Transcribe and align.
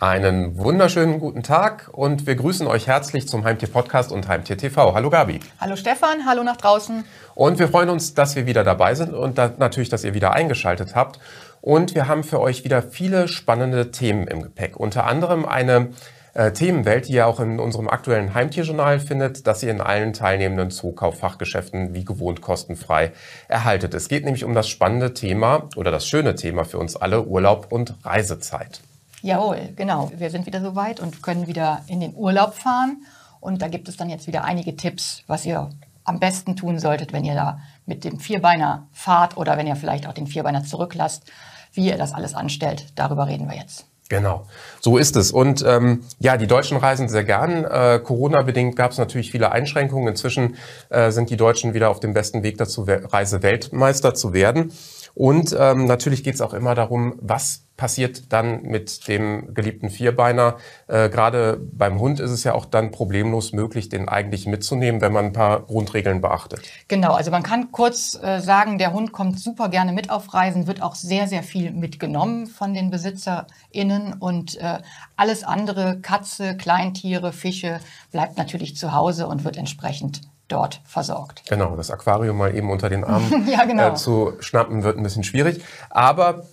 Einen 0.00 0.56
wunderschönen 0.56 1.18
guten 1.18 1.42
Tag 1.42 1.90
und 1.90 2.28
wir 2.28 2.36
grüßen 2.36 2.68
euch 2.68 2.86
herzlich 2.86 3.26
zum 3.26 3.42
Heimtier 3.42 3.68
Podcast 3.68 4.12
und 4.12 4.28
Heimtier 4.28 4.56
TV. 4.56 4.94
Hallo 4.94 5.10
Gabi. 5.10 5.40
Hallo 5.60 5.74
Stefan, 5.74 6.24
hallo 6.24 6.44
nach 6.44 6.56
draußen. 6.56 7.02
Und 7.34 7.58
wir 7.58 7.66
freuen 7.66 7.88
uns, 7.88 8.14
dass 8.14 8.36
wir 8.36 8.46
wieder 8.46 8.62
dabei 8.62 8.94
sind 8.94 9.12
und 9.12 9.38
da, 9.38 9.52
natürlich, 9.58 9.88
dass 9.88 10.04
ihr 10.04 10.14
wieder 10.14 10.34
eingeschaltet 10.34 10.94
habt. 10.94 11.18
Und 11.60 11.96
wir 11.96 12.06
haben 12.06 12.22
für 12.22 12.38
euch 12.38 12.62
wieder 12.62 12.80
viele 12.80 13.26
spannende 13.26 13.90
Themen 13.90 14.28
im 14.28 14.40
Gepäck. 14.40 14.76
Unter 14.76 15.04
anderem 15.04 15.44
eine 15.44 15.88
äh, 16.34 16.52
Themenwelt, 16.52 17.08
die 17.08 17.14
ihr 17.14 17.26
auch 17.26 17.40
in 17.40 17.58
unserem 17.58 17.88
aktuellen 17.88 18.34
Heimtierjournal 18.34 19.00
findet, 19.00 19.48
das 19.48 19.64
ihr 19.64 19.72
in 19.72 19.80
allen 19.80 20.12
teilnehmenden 20.12 20.70
Zookauffachgeschäften 20.70 21.92
wie 21.92 22.04
gewohnt 22.04 22.40
kostenfrei 22.40 23.10
erhaltet. 23.48 23.94
Es 23.94 24.08
geht 24.08 24.24
nämlich 24.24 24.44
um 24.44 24.54
das 24.54 24.68
spannende 24.68 25.12
Thema 25.12 25.68
oder 25.74 25.90
das 25.90 26.06
schöne 26.06 26.36
Thema 26.36 26.64
für 26.64 26.78
uns 26.78 26.94
alle, 26.94 27.24
Urlaub 27.24 27.72
und 27.72 27.96
Reisezeit. 28.04 28.80
Jawohl, 29.22 29.72
genau. 29.74 30.10
Wir 30.14 30.30
sind 30.30 30.46
wieder 30.46 30.60
soweit 30.60 31.00
und 31.00 31.22
können 31.22 31.46
wieder 31.46 31.82
in 31.86 32.00
den 32.00 32.14
Urlaub 32.14 32.54
fahren. 32.54 33.02
Und 33.40 33.62
da 33.62 33.68
gibt 33.68 33.88
es 33.88 33.96
dann 33.96 34.10
jetzt 34.10 34.26
wieder 34.26 34.44
einige 34.44 34.76
Tipps, 34.76 35.22
was 35.26 35.44
ihr 35.44 35.70
am 36.04 36.20
besten 36.20 36.56
tun 36.56 36.78
solltet, 36.78 37.12
wenn 37.12 37.24
ihr 37.24 37.34
da 37.34 37.60
mit 37.86 38.04
dem 38.04 38.18
Vierbeiner 38.18 38.86
fahrt 38.92 39.36
oder 39.36 39.56
wenn 39.56 39.66
ihr 39.66 39.76
vielleicht 39.76 40.06
auch 40.06 40.14
den 40.14 40.26
Vierbeiner 40.26 40.64
zurücklasst, 40.64 41.24
wie 41.72 41.86
ihr 41.86 41.98
das 41.98 42.14
alles 42.14 42.34
anstellt. 42.34 42.86
Darüber 42.94 43.26
reden 43.26 43.48
wir 43.48 43.56
jetzt. 43.56 43.86
Genau, 44.08 44.46
so 44.80 44.96
ist 44.96 45.16
es. 45.16 45.32
Und 45.32 45.62
ähm, 45.66 46.02
ja, 46.18 46.38
die 46.38 46.46
Deutschen 46.46 46.78
reisen 46.78 47.10
sehr 47.10 47.24
gern. 47.24 47.64
Äh, 47.64 48.00
Corona-bedingt 48.02 48.74
gab 48.74 48.92
es 48.92 48.98
natürlich 48.98 49.30
viele 49.30 49.52
Einschränkungen. 49.52 50.08
Inzwischen 50.08 50.56
äh, 50.88 51.10
sind 51.10 51.28
die 51.28 51.36
Deutschen 51.36 51.74
wieder 51.74 51.90
auf 51.90 52.00
dem 52.00 52.14
besten 52.14 52.42
Weg 52.42 52.56
dazu, 52.56 52.86
Reiseweltmeister 52.88 54.14
zu 54.14 54.32
werden. 54.32 54.72
Und 55.14 55.54
ähm, 55.58 55.84
natürlich 55.84 56.24
geht 56.24 56.36
es 56.36 56.40
auch 56.40 56.54
immer 56.54 56.74
darum, 56.74 57.18
was 57.20 57.67
passiert 57.78 58.32
dann 58.32 58.62
mit 58.62 59.08
dem 59.08 59.54
geliebten 59.54 59.88
Vierbeiner. 59.88 60.56
Äh, 60.88 61.08
Gerade 61.08 61.58
beim 61.72 61.98
Hund 62.00 62.20
ist 62.20 62.32
es 62.32 62.44
ja 62.44 62.52
auch 62.52 62.66
dann 62.66 62.90
problemlos 62.90 63.52
möglich, 63.52 63.88
den 63.88 64.08
eigentlich 64.08 64.46
mitzunehmen, 64.46 65.00
wenn 65.00 65.12
man 65.12 65.26
ein 65.26 65.32
paar 65.32 65.60
Grundregeln 65.60 66.20
beachtet. 66.20 66.60
Genau, 66.88 67.12
also 67.12 67.30
man 67.30 67.44
kann 67.44 67.70
kurz 67.70 68.18
äh, 68.20 68.40
sagen, 68.40 68.78
der 68.78 68.92
Hund 68.92 69.12
kommt 69.12 69.38
super 69.38 69.68
gerne 69.68 69.92
mit 69.92 70.10
auf 70.10 70.34
Reisen, 70.34 70.66
wird 70.66 70.82
auch 70.82 70.96
sehr, 70.96 71.28
sehr 71.28 71.44
viel 71.44 71.70
mitgenommen 71.70 72.48
von 72.48 72.74
den 72.74 72.90
BesitzerInnen 72.90 74.14
und 74.14 74.60
äh, 74.60 74.80
alles 75.16 75.44
andere, 75.44 76.00
Katze, 76.00 76.56
Kleintiere, 76.56 77.32
Fische, 77.32 77.78
bleibt 78.10 78.36
natürlich 78.36 78.76
zu 78.76 78.92
Hause 78.92 79.28
und 79.28 79.44
wird 79.44 79.56
entsprechend 79.56 80.22
dort 80.48 80.80
versorgt. 80.84 81.44
Genau, 81.48 81.76
das 81.76 81.90
Aquarium 81.90 82.38
mal 82.38 82.56
eben 82.56 82.70
unter 82.70 82.88
den 82.88 83.04
Armen 83.04 83.46
ja, 83.52 83.64
genau. 83.64 83.90
äh, 83.90 83.94
zu 83.94 84.32
schnappen 84.40 84.82
wird 84.82 84.96
ein 84.96 85.02
bisschen 85.02 85.22
schwierig. 85.22 85.62
Aber 85.90 86.46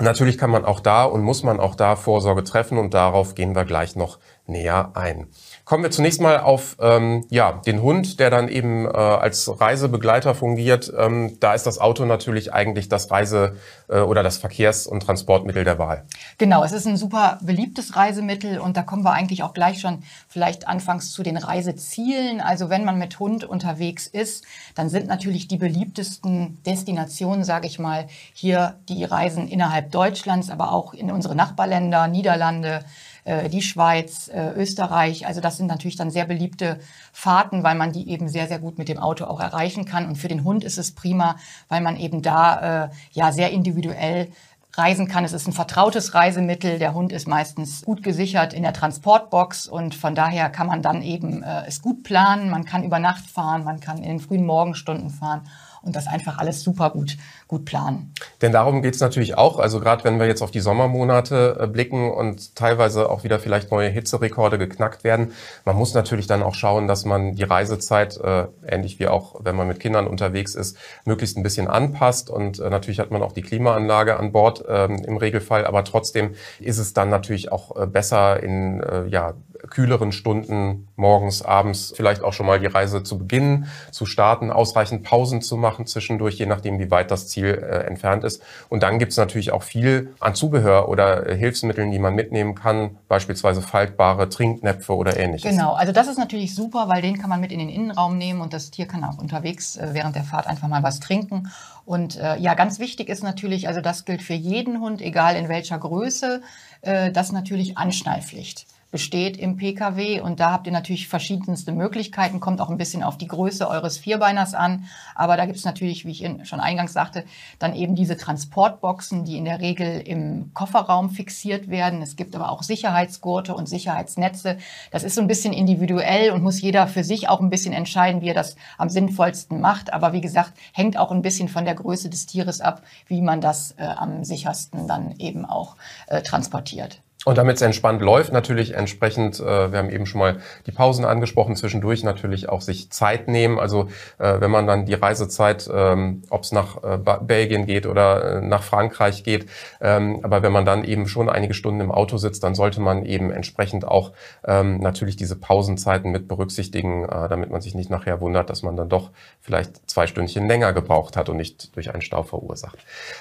natürlich 0.00 0.38
kann 0.38 0.50
man 0.50 0.64
auch 0.64 0.80
da 0.80 1.04
und 1.04 1.22
muss 1.22 1.42
man 1.42 1.60
auch 1.60 1.74
da 1.74 1.96
Vorsorge 1.96 2.44
treffen 2.44 2.78
und 2.78 2.94
darauf 2.94 3.34
gehen 3.34 3.54
wir 3.54 3.64
gleich 3.64 3.96
noch 3.96 4.18
näher 4.46 4.92
ein. 4.94 5.28
Kommen 5.64 5.84
wir 5.84 5.92
zunächst 5.92 6.20
mal 6.20 6.40
auf 6.40 6.76
ähm, 6.80 7.24
ja, 7.30 7.60
den 7.64 7.82
Hund, 7.82 8.18
der 8.18 8.30
dann 8.30 8.48
eben 8.48 8.84
äh, 8.86 8.90
als 8.90 9.60
Reisebegleiter 9.60 10.34
fungiert. 10.34 10.92
Ähm, 10.96 11.36
da 11.38 11.54
ist 11.54 11.66
das 11.66 11.78
Auto 11.78 12.04
natürlich 12.04 12.52
eigentlich 12.52 12.88
das 12.88 13.10
Reise- 13.12 13.56
äh, 13.88 14.00
oder 14.00 14.24
das 14.24 14.38
Verkehrs- 14.38 14.88
und 14.88 15.00
Transportmittel 15.00 15.62
der 15.62 15.78
Wahl. 15.78 16.04
Genau, 16.38 16.64
es 16.64 16.72
ist 16.72 16.86
ein 16.86 16.96
super 16.96 17.38
beliebtes 17.42 17.94
Reisemittel 17.94 18.58
und 18.58 18.76
da 18.76 18.82
kommen 18.82 19.04
wir 19.04 19.12
eigentlich 19.12 19.44
auch 19.44 19.54
gleich 19.54 19.80
schon 19.80 20.02
vielleicht 20.28 20.66
anfangs 20.66 21.12
zu 21.12 21.22
den 21.22 21.36
Reisezielen. 21.36 22.40
Also 22.40 22.68
wenn 22.68 22.84
man 22.84 22.98
mit 22.98 23.20
Hund 23.20 23.44
unterwegs 23.44 24.08
ist, 24.08 24.44
dann 24.74 24.88
sind 24.88 25.06
natürlich 25.06 25.46
die 25.46 25.58
beliebtesten 25.58 26.58
Destinationen, 26.66 27.44
sage 27.44 27.68
ich 27.68 27.78
mal, 27.78 28.08
hier 28.32 28.80
die 28.88 29.04
Reisen 29.04 29.46
innerhalb 29.46 29.92
Deutschlands, 29.92 30.50
aber 30.50 30.72
auch 30.72 30.92
in 30.92 31.12
unsere 31.12 31.36
Nachbarländer, 31.36 32.08
Niederlande, 32.08 32.84
äh, 33.24 33.48
die 33.48 33.62
Schweiz, 33.62 34.28
äh, 34.28 34.50
Österreich. 34.50 35.26
Also 35.26 35.40
das 35.40 35.56
sind 35.56 35.66
natürlich 35.66 35.96
dann 35.96 36.10
sehr 36.10 36.24
beliebte 36.24 36.80
Fahrten, 37.12 37.62
weil 37.62 37.74
man 37.74 37.92
die 37.92 38.08
eben 38.08 38.28
sehr, 38.28 38.48
sehr 38.48 38.58
gut 38.58 38.78
mit 38.78 38.88
dem 38.88 38.98
Auto 38.98 39.24
auch 39.24 39.40
erreichen 39.40 39.84
kann. 39.84 40.06
Und 40.06 40.16
für 40.16 40.28
den 40.28 40.44
Hund 40.44 40.64
ist 40.64 40.78
es 40.78 40.92
prima, 40.92 41.36
weil 41.68 41.80
man 41.80 41.96
eben 41.96 42.22
da 42.22 42.84
äh, 42.84 42.88
ja 43.12 43.32
sehr 43.32 43.50
individuell 43.50 44.28
reisen 44.74 45.06
kann. 45.06 45.24
Es 45.24 45.32
ist 45.32 45.46
ein 45.46 45.52
vertrautes 45.52 46.14
Reisemittel. 46.14 46.78
Der 46.78 46.94
Hund 46.94 47.12
ist 47.12 47.28
meistens 47.28 47.82
gut 47.82 48.02
gesichert 48.02 48.54
in 48.54 48.62
der 48.62 48.72
Transportbox 48.72 49.66
und 49.66 49.94
von 49.94 50.14
daher 50.14 50.48
kann 50.48 50.66
man 50.66 50.82
dann 50.82 51.02
eben 51.02 51.42
äh, 51.42 51.66
es 51.66 51.82
gut 51.82 52.02
planen. 52.04 52.50
Man 52.50 52.64
kann 52.64 52.82
über 52.82 52.98
Nacht 52.98 53.30
fahren, 53.30 53.64
man 53.64 53.80
kann 53.80 53.98
in 53.98 54.04
den 54.04 54.20
frühen 54.20 54.46
Morgenstunden 54.46 55.10
fahren 55.10 55.42
und 55.82 55.96
das 55.96 56.06
einfach 56.06 56.38
alles 56.38 56.62
super 56.62 56.90
gut, 56.90 57.16
gut 57.48 57.64
planen. 57.64 58.14
Denn 58.40 58.52
darum 58.52 58.82
geht 58.82 58.94
es 58.94 59.00
natürlich 59.00 59.36
auch. 59.36 59.58
Also 59.58 59.80
gerade 59.80 60.04
wenn 60.04 60.18
wir 60.18 60.26
jetzt 60.26 60.42
auf 60.42 60.50
die 60.50 60.60
Sommermonate 60.60 61.58
äh, 61.60 61.66
blicken 61.66 62.10
und 62.10 62.54
teilweise 62.56 63.10
auch 63.10 63.24
wieder 63.24 63.38
vielleicht 63.38 63.70
neue 63.70 63.88
Hitzerekorde 63.88 64.58
geknackt 64.58 65.04
werden, 65.04 65.32
man 65.64 65.76
muss 65.76 65.94
natürlich 65.94 66.26
dann 66.26 66.42
auch 66.42 66.54
schauen, 66.54 66.88
dass 66.88 67.04
man 67.04 67.34
die 67.34 67.44
Reisezeit, 67.44 68.16
äh, 68.18 68.46
ähnlich 68.66 68.98
wie 68.98 69.08
auch 69.08 69.36
wenn 69.42 69.56
man 69.56 69.68
mit 69.68 69.80
Kindern 69.80 70.06
unterwegs 70.06 70.54
ist, 70.54 70.76
möglichst 71.04 71.36
ein 71.36 71.42
bisschen 71.42 71.68
anpasst. 71.68 72.30
Und 72.30 72.60
äh, 72.60 72.70
natürlich 72.70 73.00
hat 73.00 73.10
man 73.10 73.22
auch 73.22 73.32
die 73.32 73.42
Klimaanlage 73.42 74.18
an 74.18 74.32
Bord 74.32 74.64
ähm, 74.68 75.02
im 75.04 75.16
Regelfall, 75.16 75.66
aber 75.66 75.84
trotzdem 75.84 76.34
ist 76.60 76.78
es 76.78 76.92
dann 76.94 77.10
natürlich 77.10 77.52
auch 77.52 77.76
äh, 77.76 77.86
besser 77.86 78.42
in 78.42 78.80
äh, 78.80 79.06
ja, 79.06 79.34
kühleren 79.70 80.12
Stunden 80.12 80.88
morgens, 80.96 81.42
abends 81.42 81.92
vielleicht 81.96 82.22
auch 82.22 82.32
schon 82.32 82.46
mal 82.46 82.60
die 82.60 82.66
Reise 82.66 83.02
zu 83.02 83.18
beginnen, 83.18 83.66
zu 83.90 84.06
starten, 84.06 84.50
ausreichend 84.50 85.04
Pausen 85.04 85.42
zu 85.42 85.56
machen 85.56 85.86
zwischendurch, 85.86 86.36
je 86.36 86.46
nachdem, 86.46 86.78
wie 86.78 86.90
weit 86.90 87.10
das 87.10 87.28
Ziel 87.28 87.46
äh, 87.46 87.86
entfernt 87.86 88.24
ist. 88.24 88.42
Und 88.68 88.82
dann 88.82 88.98
gibt 88.98 89.12
es 89.12 89.18
natürlich 89.18 89.52
auch 89.52 89.62
viel 89.62 90.14
an 90.20 90.34
Zubehör 90.34 90.88
oder 90.88 91.26
äh, 91.26 91.36
Hilfsmitteln, 91.36 91.90
die 91.90 91.98
man 91.98 92.14
mitnehmen 92.14 92.54
kann, 92.54 92.98
beispielsweise 93.08 93.62
faltbare 93.62 94.28
Trinknäpfe 94.28 94.94
oder 94.94 95.16
ähnliches. 95.16 95.50
Genau, 95.50 95.72
also 95.72 95.92
das 95.92 96.08
ist 96.08 96.18
natürlich 96.18 96.54
super, 96.54 96.88
weil 96.88 97.02
den 97.02 97.18
kann 97.18 97.30
man 97.30 97.40
mit 97.40 97.52
in 97.52 97.58
den 97.58 97.68
Innenraum 97.68 98.18
nehmen 98.18 98.40
und 98.40 98.52
das 98.52 98.70
Tier 98.70 98.86
kann 98.86 99.04
auch 99.04 99.18
unterwegs 99.18 99.76
äh, 99.76 99.90
während 99.92 100.16
der 100.16 100.24
Fahrt 100.24 100.46
einfach 100.46 100.68
mal 100.68 100.82
was 100.82 101.00
trinken. 101.00 101.50
Und 101.84 102.16
äh, 102.16 102.38
ja, 102.38 102.54
ganz 102.54 102.78
wichtig 102.78 103.08
ist 103.08 103.22
natürlich, 103.22 103.68
also 103.68 103.80
das 103.80 104.04
gilt 104.04 104.22
für 104.22 104.34
jeden 104.34 104.80
Hund, 104.80 105.00
egal 105.00 105.36
in 105.36 105.48
welcher 105.48 105.78
Größe, 105.78 106.42
äh, 106.82 107.10
das 107.10 107.32
natürlich 107.32 107.76
Anschnallpflicht 107.76 108.66
besteht 108.92 109.38
im 109.38 109.56
Pkw. 109.56 110.20
Und 110.20 110.38
da 110.38 110.52
habt 110.52 110.68
ihr 110.68 110.72
natürlich 110.72 111.08
verschiedenste 111.08 111.72
Möglichkeiten, 111.72 112.38
kommt 112.38 112.60
auch 112.60 112.68
ein 112.70 112.76
bisschen 112.76 113.02
auf 113.02 113.18
die 113.18 113.26
Größe 113.26 113.68
eures 113.68 113.98
Vierbeiners 113.98 114.54
an. 114.54 114.84
Aber 115.16 115.36
da 115.36 115.46
gibt 115.46 115.58
es 115.58 115.64
natürlich, 115.64 116.04
wie 116.04 116.12
ich 116.12 116.48
schon 116.48 116.60
eingangs 116.60 116.92
sagte, 116.92 117.24
dann 117.58 117.74
eben 117.74 117.96
diese 117.96 118.16
Transportboxen, 118.16 119.24
die 119.24 119.38
in 119.38 119.46
der 119.46 119.60
Regel 119.60 120.00
im 120.02 120.52
Kofferraum 120.54 121.10
fixiert 121.10 121.68
werden. 121.68 122.02
Es 122.02 122.14
gibt 122.16 122.36
aber 122.36 122.52
auch 122.52 122.62
Sicherheitsgurte 122.62 123.54
und 123.54 123.68
Sicherheitsnetze. 123.68 124.58
Das 124.90 125.02
ist 125.02 125.14
so 125.14 125.22
ein 125.22 125.26
bisschen 125.26 125.54
individuell 125.54 126.30
und 126.30 126.42
muss 126.42 126.60
jeder 126.60 126.86
für 126.86 127.02
sich 127.02 127.30
auch 127.30 127.40
ein 127.40 127.50
bisschen 127.50 127.72
entscheiden, 127.72 128.20
wie 128.20 128.28
er 128.28 128.34
das 128.34 128.56
am 128.76 128.90
sinnvollsten 128.90 129.60
macht. 129.60 129.92
Aber 129.92 130.12
wie 130.12 130.20
gesagt, 130.20 130.52
hängt 130.72 130.98
auch 130.98 131.10
ein 131.10 131.22
bisschen 131.22 131.48
von 131.48 131.64
der 131.64 131.74
Größe 131.74 132.10
des 132.10 132.26
Tieres 132.26 132.60
ab, 132.60 132.82
wie 133.06 133.22
man 133.22 133.40
das 133.40 133.72
äh, 133.78 133.84
am 133.84 134.22
sichersten 134.22 134.86
dann 134.86 135.14
eben 135.18 135.46
auch 135.46 135.76
äh, 136.08 136.20
transportiert. 136.20 137.00
Und 137.24 137.38
damit 137.38 137.56
es 137.56 137.62
entspannt 137.62 138.02
läuft, 138.02 138.32
natürlich 138.32 138.74
entsprechend, 138.74 139.38
äh, 139.38 139.70
wir 139.70 139.78
haben 139.78 139.90
eben 139.90 140.06
schon 140.06 140.18
mal 140.18 140.38
die 140.66 140.72
Pausen 140.72 141.04
angesprochen, 141.04 141.54
zwischendurch 141.54 142.02
natürlich 142.02 142.48
auch 142.48 142.60
sich 142.60 142.90
Zeit 142.90 143.28
nehmen. 143.28 143.60
Also 143.60 143.88
äh, 144.18 144.40
wenn 144.40 144.50
man 144.50 144.66
dann 144.66 144.86
die 144.86 144.94
Reisezeit, 144.94 145.70
ähm, 145.72 146.22
ob 146.30 146.42
es 146.42 146.50
nach 146.50 146.82
äh, 146.82 146.98
Belgien 147.20 147.66
geht 147.66 147.86
oder 147.86 148.38
äh, 148.38 148.40
nach 148.40 148.64
Frankreich 148.64 149.22
geht, 149.22 149.46
ähm, 149.80 150.20
aber 150.24 150.42
wenn 150.42 150.50
man 150.50 150.64
dann 150.64 150.82
eben 150.82 151.06
schon 151.06 151.28
einige 151.28 151.54
Stunden 151.54 151.80
im 151.80 151.92
Auto 151.92 152.16
sitzt, 152.16 152.42
dann 152.42 152.56
sollte 152.56 152.80
man 152.80 153.04
eben 153.04 153.30
entsprechend 153.30 153.86
auch 153.86 154.10
ähm, 154.44 154.78
natürlich 154.80 155.14
diese 155.14 155.36
Pausenzeiten 155.36 156.10
mit 156.10 156.26
berücksichtigen, 156.26 157.04
äh, 157.04 157.28
damit 157.28 157.50
man 157.50 157.60
sich 157.60 157.76
nicht 157.76 157.88
nachher 157.88 158.20
wundert, 158.20 158.50
dass 158.50 158.64
man 158.64 158.76
dann 158.76 158.88
doch 158.88 159.10
vielleicht 159.40 159.88
zwei 159.88 160.08
Stündchen 160.08 160.48
länger 160.48 160.72
gebraucht 160.72 161.16
hat 161.16 161.28
und 161.28 161.36
nicht 161.36 161.76
durch 161.76 161.92
einen 161.92 162.02
Stau 162.02 162.24
verursacht. 162.24 162.78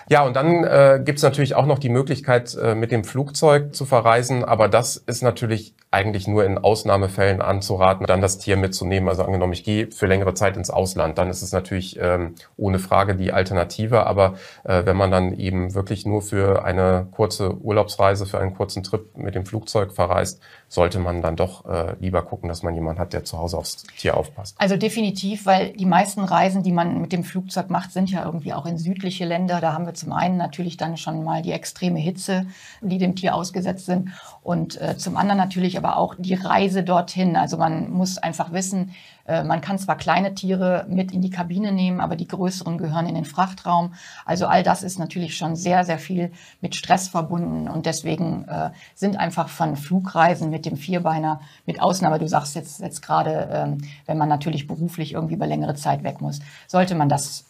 Ja, 0.10 0.26
und 0.26 0.36
dann 0.36 0.64
äh, 0.64 1.00
gibt 1.06 1.20
es 1.20 1.24
natürlich 1.24 1.54
auch 1.54 1.68
noch 1.68 1.78
die 1.78 1.90
Möglichkeit, 1.90 2.56
äh, 2.56 2.74
mit 2.74 2.92
dem 2.92 3.04
Flugzeug 3.04 3.76
zu 3.76 3.86
verreisen, 3.92 4.46
aber 4.46 4.70
das 4.70 4.96
ist 4.96 5.22
natürlich 5.22 5.76
eigentlich 5.92 6.26
nur 6.26 6.46
in 6.46 6.58
Ausnahmefällen 6.58 7.42
anzuraten, 7.42 8.08
dann 8.08 8.22
das 8.22 8.38
Tier 8.38 8.56
mitzunehmen. 8.56 9.10
Also 9.10 9.24
angenommen, 9.24 9.52
ich 9.52 9.66
gehe 9.66 9.92
für 9.92 10.08
längere 10.08 10.34
Zeit 10.34 10.56
ins 10.56 10.70
Ausland, 10.70 11.18
dann 11.18 11.30
ist 11.30 11.42
es 11.42 11.52
natürlich 11.52 12.00
ähm, 12.02 12.36
ohne 12.56 12.80
Frage 12.80 13.18
die 13.18 13.34
Alternative. 13.34 14.06
Aber 14.06 14.36
äh, 14.64 14.86
wenn 14.86 14.96
man 14.96 15.12
dann 15.12 15.38
eben 15.38 15.74
wirklich 15.74 16.06
nur 16.06 16.22
für 16.22 16.64
eine 16.64 17.08
kurze 17.12 17.58
Urlaubsreise, 17.58 18.26
für 18.26 18.40
einen 18.40 18.56
kurzen 18.56 18.84
Trip 18.84 19.18
mit 19.18 19.36
dem 19.36 19.46
Flugzeug 19.46 19.92
verreist, 19.92 20.42
sollte 20.70 21.00
man 21.00 21.22
dann 21.22 21.36
doch 21.36 21.66
äh, 21.66 21.96
lieber 22.00 22.22
gucken, 22.22 22.48
dass 22.48 22.64
man 22.64 22.74
jemanden 22.74 23.02
hat, 23.02 23.12
der 23.12 23.26
zu 23.26 23.38
Hause 23.38 23.58
aufs 23.58 23.84
Tier 23.98 24.16
aufpasst. 24.16 24.56
Also 24.58 24.78
definitiv, 24.78 25.46
weil 25.46 25.74
die 25.74 25.86
meisten 25.86 26.24
Reisen, 26.24 26.64
die 26.64 26.72
man 26.72 27.02
mit 27.02 27.12
dem 27.12 27.26
Flugzeug 27.26 27.70
macht, 27.70 27.92
sind 27.92 28.10
ja 28.10 28.24
irgendwie 28.24 28.54
auch 28.54 28.66
in 28.66 28.78
südliche 28.78 29.26
Länder. 29.26 29.60
Da 29.60 29.74
haben 29.74 29.86
wir 29.86 29.94
zum 29.94 30.14
einen 30.14 30.38
natürlich 30.38 30.78
dann 30.78 30.96
schon 30.96 31.26
mal 31.26 31.42
die 31.42 31.52
extreme 31.52 32.00
Hitze, 32.00 32.46
die 32.80 32.98
dem 32.98 33.18
Tier 33.18 33.36
ausgesetzt 33.36 33.81
ausgesetzt 33.82 33.86
sind. 33.86 34.10
Und 34.44 34.82
äh, 34.82 34.98
zum 34.98 35.18
anderen 35.18 35.38
natürlich 35.38 35.78
aber 35.78 35.98
auch 35.98 36.16
die 36.18 36.34
Reise 36.34 36.84
dorthin. 36.84 37.36
Also 37.36 37.58
man 37.58 37.92
muss 37.92 38.18
einfach 38.18 38.52
wissen, 38.52 38.94
äh, 39.28 39.44
man 39.44 39.62
kann 39.62 39.78
zwar 39.78 39.98
kleine 39.98 40.34
Tiere 40.34 40.86
mit 40.90 41.12
in 41.12 41.22
die 41.22 41.30
Kabine 41.30 41.72
nehmen, 41.72 42.00
aber 42.02 42.16
die 42.16 42.28
größeren 42.28 42.78
gehören 42.78 43.08
in 43.08 43.16
den 43.16 43.26
Frachtraum. 43.26 43.94
Also 44.26 44.48
all 44.48 44.64
das 44.64 44.82
ist 44.82 44.98
natürlich 44.98 45.38
schon 45.38 45.56
sehr, 45.56 45.84
sehr 45.84 46.00
viel 46.00 46.32
mit 46.60 46.76
Stress 46.76 47.08
verbunden. 47.08 47.68
Und 47.68 47.86
deswegen 47.86 48.46
äh, 48.46 48.72
sind 48.96 49.18
einfach 49.18 49.50
von 49.50 49.76
Flugreisen 49.76 50.50
mit 50.50 50.66
dem 50.66 50.76
Vierbeiner, 50.76 51.42
mit 51.66 51.82
Ausnahme, 51.82 52.18
du 52.18 52.28
sagst 52.28 52.56
jetzt, 52.56 52.80
jetzt 52.80 53.02
gerade, 53.02 53.50
ähm, 53.52 53.78
wenn 54.08 54.18
man 54.18 54.30
natürlich 54.30 54.66
beruflich 54.66 55.14
irgendwie 55.14 55.36
über 55.36 55.48
längere 55.48 55.76
Zeit 55.76 56.04
weg 56.04 56.20
muss, 56.22 56.40
sollte 56.68 56.96
man 56.96 57.10
das 57.10 57.46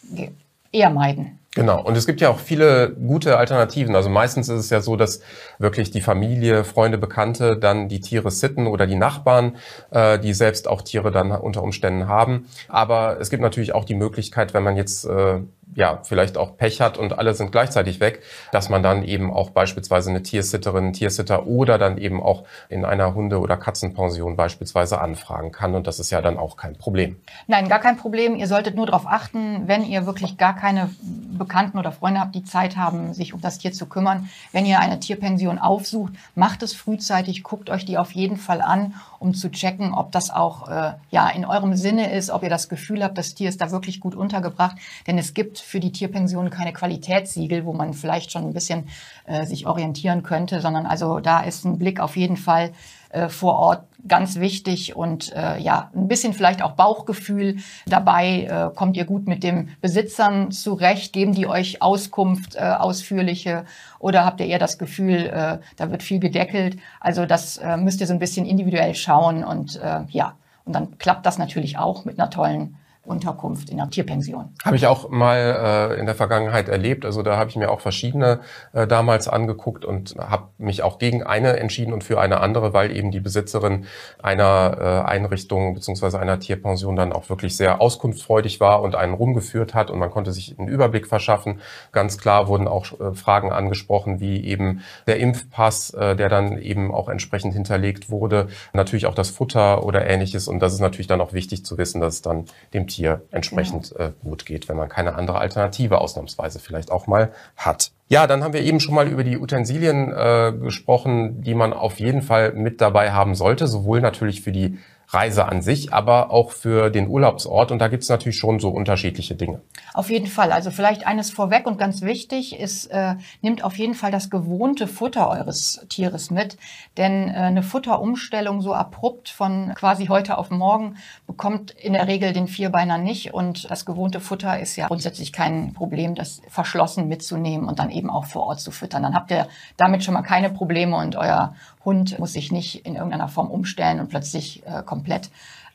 eher 0.72 0.90
meiden. 0.90 1.38
Genau. 1.54 1.82
Und 1.82 1.98
es 1.98 2.06
gibt 2.06 2.22
ja 2.22 2.30
auch 2.30 2.38
viele 2.38 2.94
gute 2.94 3.36
Alternativen. 3.36 3.94
Also 3.94 4.08
meistens 4.08 4.48
ist 4.48 4.58
es 4.58 4.70
ja 4.70 4.80
so, 4.80 4.96
dass 4.96 5.20
wirklich 5.58 5.90
die 5.90 6.00
Familie, 6.00 6.64
Freunde, 6.64 6.96
Bekannte 6.96 7.58
dann 7.58 7.88
die 7.88 8.00
Tiere 8.00 8.30
sitten 8.30 8.66
oder 8.66 8.86
die 8.86 8.96
Nachbarn, 8.96 9.56
äh, 9.90 10.18
die 10.18 10.32
selbst 10.32 10.66
auch 10.66 10.80
Tiere 10.80 11.10
dann 11.10 11.30
unter 11.30 11.62
Umständen 11.62 12.08
haben. 12.08 12.46
Aber 12.68 13.20
es 13.20 13.28
gibt 13.28 13.42
natürlich 13.42 13.74
auch 13.74 13.84
die 13.84 13.94
Möglichkeit, 13.94 14.54
wenn 14.54 14.62
man 14.62 14.76
jetzt 14.76 15.04
äh, 15.04 15.40
ja, 15.74 16.00
vielleicht 16.02 16.36
auch 16.36 16.56
Pech 16.56 16.80
hat 16.80 16.98
und 16.98 17.18
alle 17.18 17.34
sind 17.34 17.52
gleichzeitig 17.52 18.00
weg, 18.00 18.22
dass 18.50 18.68
man 18.68 18.82
dann 18.82 19.02
eben 19.02 19.32
auch 19.32 19.50
beispielsweise 19.50 20.10
eine 20.10 20.22
Tiersitterin, 20.22 20.92
Tiersitter 20.92 21.46
oder 21.46 21.78
dann 21.78 21.98
eben 21.98 22.22
auch 22.22 22.44
in 22.68 22.84
einer 22.84 23.14
Hunde- 23.14 23.40
oder 23.40 23.56
Katzenpension 23.56 24.36
beispielsweise 24.36 25.00
anfragen 25.00 25.52
kann. 25.52 25.74
Und 25.74 25.86
das 25.86 25.98
ist 25.98 26.10
ja 26.10 26.20
dann 26.20 26.36
auch 26.36 26.56
kein 26.56 26.76
Problem. 26.76 27.16
Nein, 27.46 27.68
gar 27.68 27.78
kein 27.78 27.96
Problem. 27.96 28.36
Ihr 28.36 28.48
solltet 28.48 28.76
nur 28.76 28.86
darauf 28.86 29.06
achten, 29.06 29.66
wenn 29.66 29.84
ihr 29.84 30.06
wirklich 30.06 30.36
gar 30.36 30.54
keine 30.54 30.90
Bekannten 31.00 31.78
oder 31.78 31.92
Freunde 31.92 32.20
habt, 32.20 32.34
die 32.34 32.44
Zeit 32.44 32.76
haben, 32.76 33.14
sich 33.14 33.32
um 33.32 33.40
das 33.40 33.58
Tier 33.58 33.72
zu 33.72 33.86
kümmern. 33.86 34.28
Wenn 34.52 34.66
ihr 34.66 34.80
eine 34.80 35.00
Tierpension 35.00 35.58
aufsucht, 35.58 36.12
macht 36.34 36.62
es 36.62 36.74
frühzeitig, 36.74 37.42
guckt 37.42 37.70
euch 37.70 37.84
die 37.84 37.98
auf 37.98 38.12
jeden 38.12 38.36
Fall 38.36 38.60
an, 38.60 38.94
um 39.18 39.34
zu 39.34 39.50
checken, 39.50 39.94
ob 39.94 40.12
das 40.12 40.30
auch 40.30 40.68
äh, 40.68 40.92
ja 41.10 41.28
in 41.30 41.44
eurem 41.44 41.74
Sinne 41.76 42.12
ist, 42.12 42.30
ob 42.30 42.42
ihr 42.42 42.50
das 42.50 42.68
Gefühl 42.68 43.02
habt, 43.02 43.16
das 43.16 43.34
Tier 43.34 43.48
ist 43.48 43.60
da 43.60 43.70
wirklich 43.70 44.00
gut 44.00 44.14
untergebracht. 44.14 44.76
Denn 45.06 45.18
es 45.18 45.34
gibt 45.34 45.61
für 45.62 45.80
die 45.80 45.92
Tierpension 45.92 46.50
keine 46.50 46.72
Qualitätssiegel, 46.72 47.64
wo 47.64 47.72
man 47.72 47.94
vielleicht 47.94 48.32
schon 48.32 48.44
ein 48.44 48.52
bisschen 48.52 48.88
äh, 49.26 49.46
sich 49.46 49.66
orientieren 49.66 50.22
könnte, 50.22 50.60
sondern 50.60 50.86
also 50.86 51.20
da 51.20 51.40
ist 51.40 51.64
ein 51.64 51.78
Blick 51.78 52.00
auf 52.00 52.16
jeden 52.16 52.36
Fall 52.36 52.72
äh, 53.10 53.28
vor 53.28 53.56
Ort 53.56 53.84
ganz 54.08 54.40
wichtig 54.40 54.96
und 54.96 55.32
äh, 55.34 55.58
ja, 55.58 55.90
ein 55.94 56.08
bisschen 56.08 56.32
vielleicht 56.32 56.62
auch 56.62 56.72
Bauchgefühl 56.72 57.58
dabei. 57.86 58.44
Äh, 58.44 58.74
kommt 58.74 58.96
ihr 58.96 59.04
gut 59.04 59.28
mit 59.28 59.44
den 59.44 59.76
Besitzern 59.80 60.50
zurecht? 60.50 61.12
Geben 61.12 61.34
die 61.34 61.46
euch 61.46 61.82
Auskunft, 61.82 62.56
äh, 62.56 62.60
ausführliche? 62.60 63.64
Oder 63.98 64.24
habt 64.24 64.40
ihr 64.40 64.46
eher 64.46 64.58
das 64.58 64.78
Gefühl, 64.78 65.26
äh, 65.26 65.58
da 65.76 65.90
wird 65.90 66.02
viel 66.02 66.18
gedeckelt? 66.18 66.78
Also 67.00 67.26
das 67.26 67.58
äh, 67.58 67.76
müsst 67.76 68.00
ihr 68.00 68.06
so 68.06 68.12
ein 68.12 68.18
bisschen 68.18 68.46
individuell 68.46 68.94
schauen 68.94 69.44
und 69.44 69.76
äh, 69.76 70.00
ja, 70.08 70.34
und 70.64 70.74
dann 70.74 70.98
klappt 70.98 71.26
das 71.26 71.38
natürlich 71.38 71.78
auch 71.78 72.04
mit 72.04 72.18
einer 72.18 72.30
tollen 72.30 72.76
Unterkunft 73.04 73.68
in 73.68 73.78
der 73.78 73.90
Tierpension. 73.90 74.54
Habe 74.64 74.76
ich 74.76 74.86
auch 74.86 75.10
mal 75.10 75.90
äh, 75.90 75.98
in 75.98 76.06
der 76.06 76.14
Vergangenheit 76.14 76.68
erlebt. 76.68 77.04
Also 77.04 77.22
da 77.22 77.36
habe 77.36 77.50
ich 77.50 77.56
mir 77.56 77.70
auch 77.70 77.80
verschiedene 77.80 78.40
äh, 78.72 78.86
damals 78.86 79.26
angeguckt 79.26 79.84
und 79.84 80.14
habe 80.18 80.48
mich 80.58 80.84
auch 80.84 80.98
gegen 80.98 81.24
eine 81.24 81.56
entschieden 81.56 81.92
und 81.92 82.04
für 82.04 82.20
eine 82.20 82.40
andere, 82.40 82.72
weil 82.72 82.94
eben 82.96 83.10
die 83.10 83.18
Besitzerin 83.18 83.86
einer 84.22 84.76
äh, 84.78 85.10
Einrichtung 85.10 85.74
beziehungsweise 85.74 86.20
einer 86.20 86.38
Tierpension 86.38 86.94
dann 86.94 87.12
auch 87.12 87.28
wirklich 87.28 87.56
sehr 87.56 87.80
auskunftsfreudig 87.80 88.60
war 88.60 88.82
und 88.82 88.94
einen 88.94 89.14
rumgeführt 89.14 89.74
hat 89.74 89.90
und 89.90 89.98
man 89.98 90.10
konnte 90.10 90.30
sich 90.30 90.56
einen 90.56 90.68
Überblick 90.68 91.08
verschaffen. 91.08 91.60
Ganz 91.90 92.18
klar 92.18 92.46
wurden 92.46 92.68
auch 92.68 93.00
äh, 93.00 93.14
Fragen 93.14 93.50
angesprochen, 93.50 94.20
wie 94.20 94.44
eben 94.44 94.82
der 95.08 95.18
Impfpass, 95.18 95.92
äh, 95.94 96.14
der 96.14 96.28
dann 96.28 96.56
eben 96.56 96.94
auch 96.94 97.08
entsprechend 97.08 97.52
hinterlegt 97.52 98.10
wurde, 98.10 98.46
natürlich 98.72 99.06
auch 99.06 99.14
das 99.16 99.30
Futter 99.30 99.84
oder 99.84 100.06
ähnliches. 100.06 100.46
Und 100.46 100.60
das 100.60 100.72
ist 100.72 100.80
natürlich 100.80 101.08
dann 101.08 101.20
auch 101.20 101.32
wichtig 101.32 101.64
zu 101.64 101.78
wissen, 101.78 102.00
dass 102.00 102.14
es 102.14 102.22
dann 102.22 102.44
dem 102.74 102.86
Tier 102.92 103.22
entsprechend 103.30 103.90
genau. 103.90 104.10
äh, 104.10 104.12
gut 104.22 104.46
geht, 104.46 104.68
wenn 104.68 104.76
man 104.76 104.88
keine 104.88 105.14
andere 105.14 105.38
Alternative 105.38 106.00
ausnahmsweise 106.00 106.58
vielleicht 106.58 106.90
auch 106.90 107.06
mal 107.06 107.32
hat. 107.56 107.90
Ja, 108.08 108.26
dann 108.26 108.44
haben 108.44 108.52
wir 108.52 108.60
eben 108.62 108.80
schon 108.80 108.94
mal 108.94 109.08
über 109.08 109.24
die 109.24 109.38
Utensilien 109.38 110.12
äh, 110.12 110.52
gesprochen, 110.52 111.42
die 111.42 111.54
man 111.54 111.72
auf 111.72 111.98
jeden 111.98 112.22
Fall 112.22 112.52
mit 112.52 112.80
dabei 112.80 113.12
haben 113.12 113.34
sollte, 113.34 113.66
sowohl 113.66 114.00
natürlich 114.00 114.42
für 114.42 114.52
die 114.52 114.78
Reise 115.12 115.46
an 115.46 115.60
sich, 115.60 115.92
aber 115.92 116.30
auch 116.30 116.52
für 116.52 116.88
den 116.90 117.08
Urlaubsort. 117.08 117.70
Und 117.70 117.78
da 117.80 117.88
gibt 117.88 118.02
es 118.02 118.08
natürlich 118.08 118.38
schon 118.38 118.60
so 118.60 118.70
unterschiedliche 118.70 119.34
Dinge. 119.34 119.60
Auf 119.92 120.10
jeden 120.10 120.26
Fall. 120.26 120.52
Also 120.52 120.70
vielleicht 120.70 121.06
eines 121.06 121.30
vorweg 121.30 121.66
und 121.66 121.78
ganz 121.78 122.00
wichtig 122.00 122.58
ist, 122.58 122.86
äh, 122.86 123.16
nimmt 123.42 123.62
auf 123.62 123.76
jeden 123.76 123.94
Fall 123.94 124.10
das 124.10 124.30
gewohnte 124.30 124.86
Futter 124.86 125.28
eures 125.28 125.84
Tieres 125.90 126.30
mit. 126.30 126.56
Denn 126.96 127.28
äh, 127.28 127.32
eine 127.32 127.62
Futterumstellung 127.62 128.62
so 128.62 128.72
abrupt 128.72 129.28
von 129.28 129.72
quasi 129.74 130.06
heute 130.06 130.38
auf 130.38 130.50
morgen 130.50 130.96
bekommt 131.26 131.72
in 131.72 131.92
der 131.92 132.08
Regel 132.08 132.32
den 132.32 132.48
Vierbeiner 132.48 132.96
nicht. 132.96 133.34
Und 133.34 133.70
das 133.70 133.84
gewohnte 133.84 134.20
Futter 134.20 134.58
ist 134.60 134.76
ja 134.76 134.86
grundsätzlich 134.86 135.32
kein 135.32 135.74
Problem, 135.74 136.14
das 136.14 136.40
verschlossen 136.48 137.08
mitzunehmen 137.08 137.68
und 137.68 137.78
dann 137.78 137.90
eben 137.90 138.08
auch 138.08 138.24
vor 138.24 138.44
Ort 138.44 138.60
zu 138.60 138.70
füttern. 138.70 139.02
Dann 139.02 139.14
habt 139.14 139.30
ihr 139.30 139.46
damit 139.76 140.04
schon 140.04 140.14
mal 140.14 140.22
keine 140.22 140.48
Probleme 140.48 140.96
und 140.96 141.16
euer 141.16 141.54
Hund 141.84 142.18
muss 142.18 142.32
sich 142.32 142.52
nicht 142.52 142.86
in 142.86 142.94
irgendeiner 142.94 143.28
Form 143.28 143.50
umstellen 143.50 144.00
und 144.00 144.08
plötzlich 144.08 144.64
äh, 144.66 144.82
komplett 145.02 145.30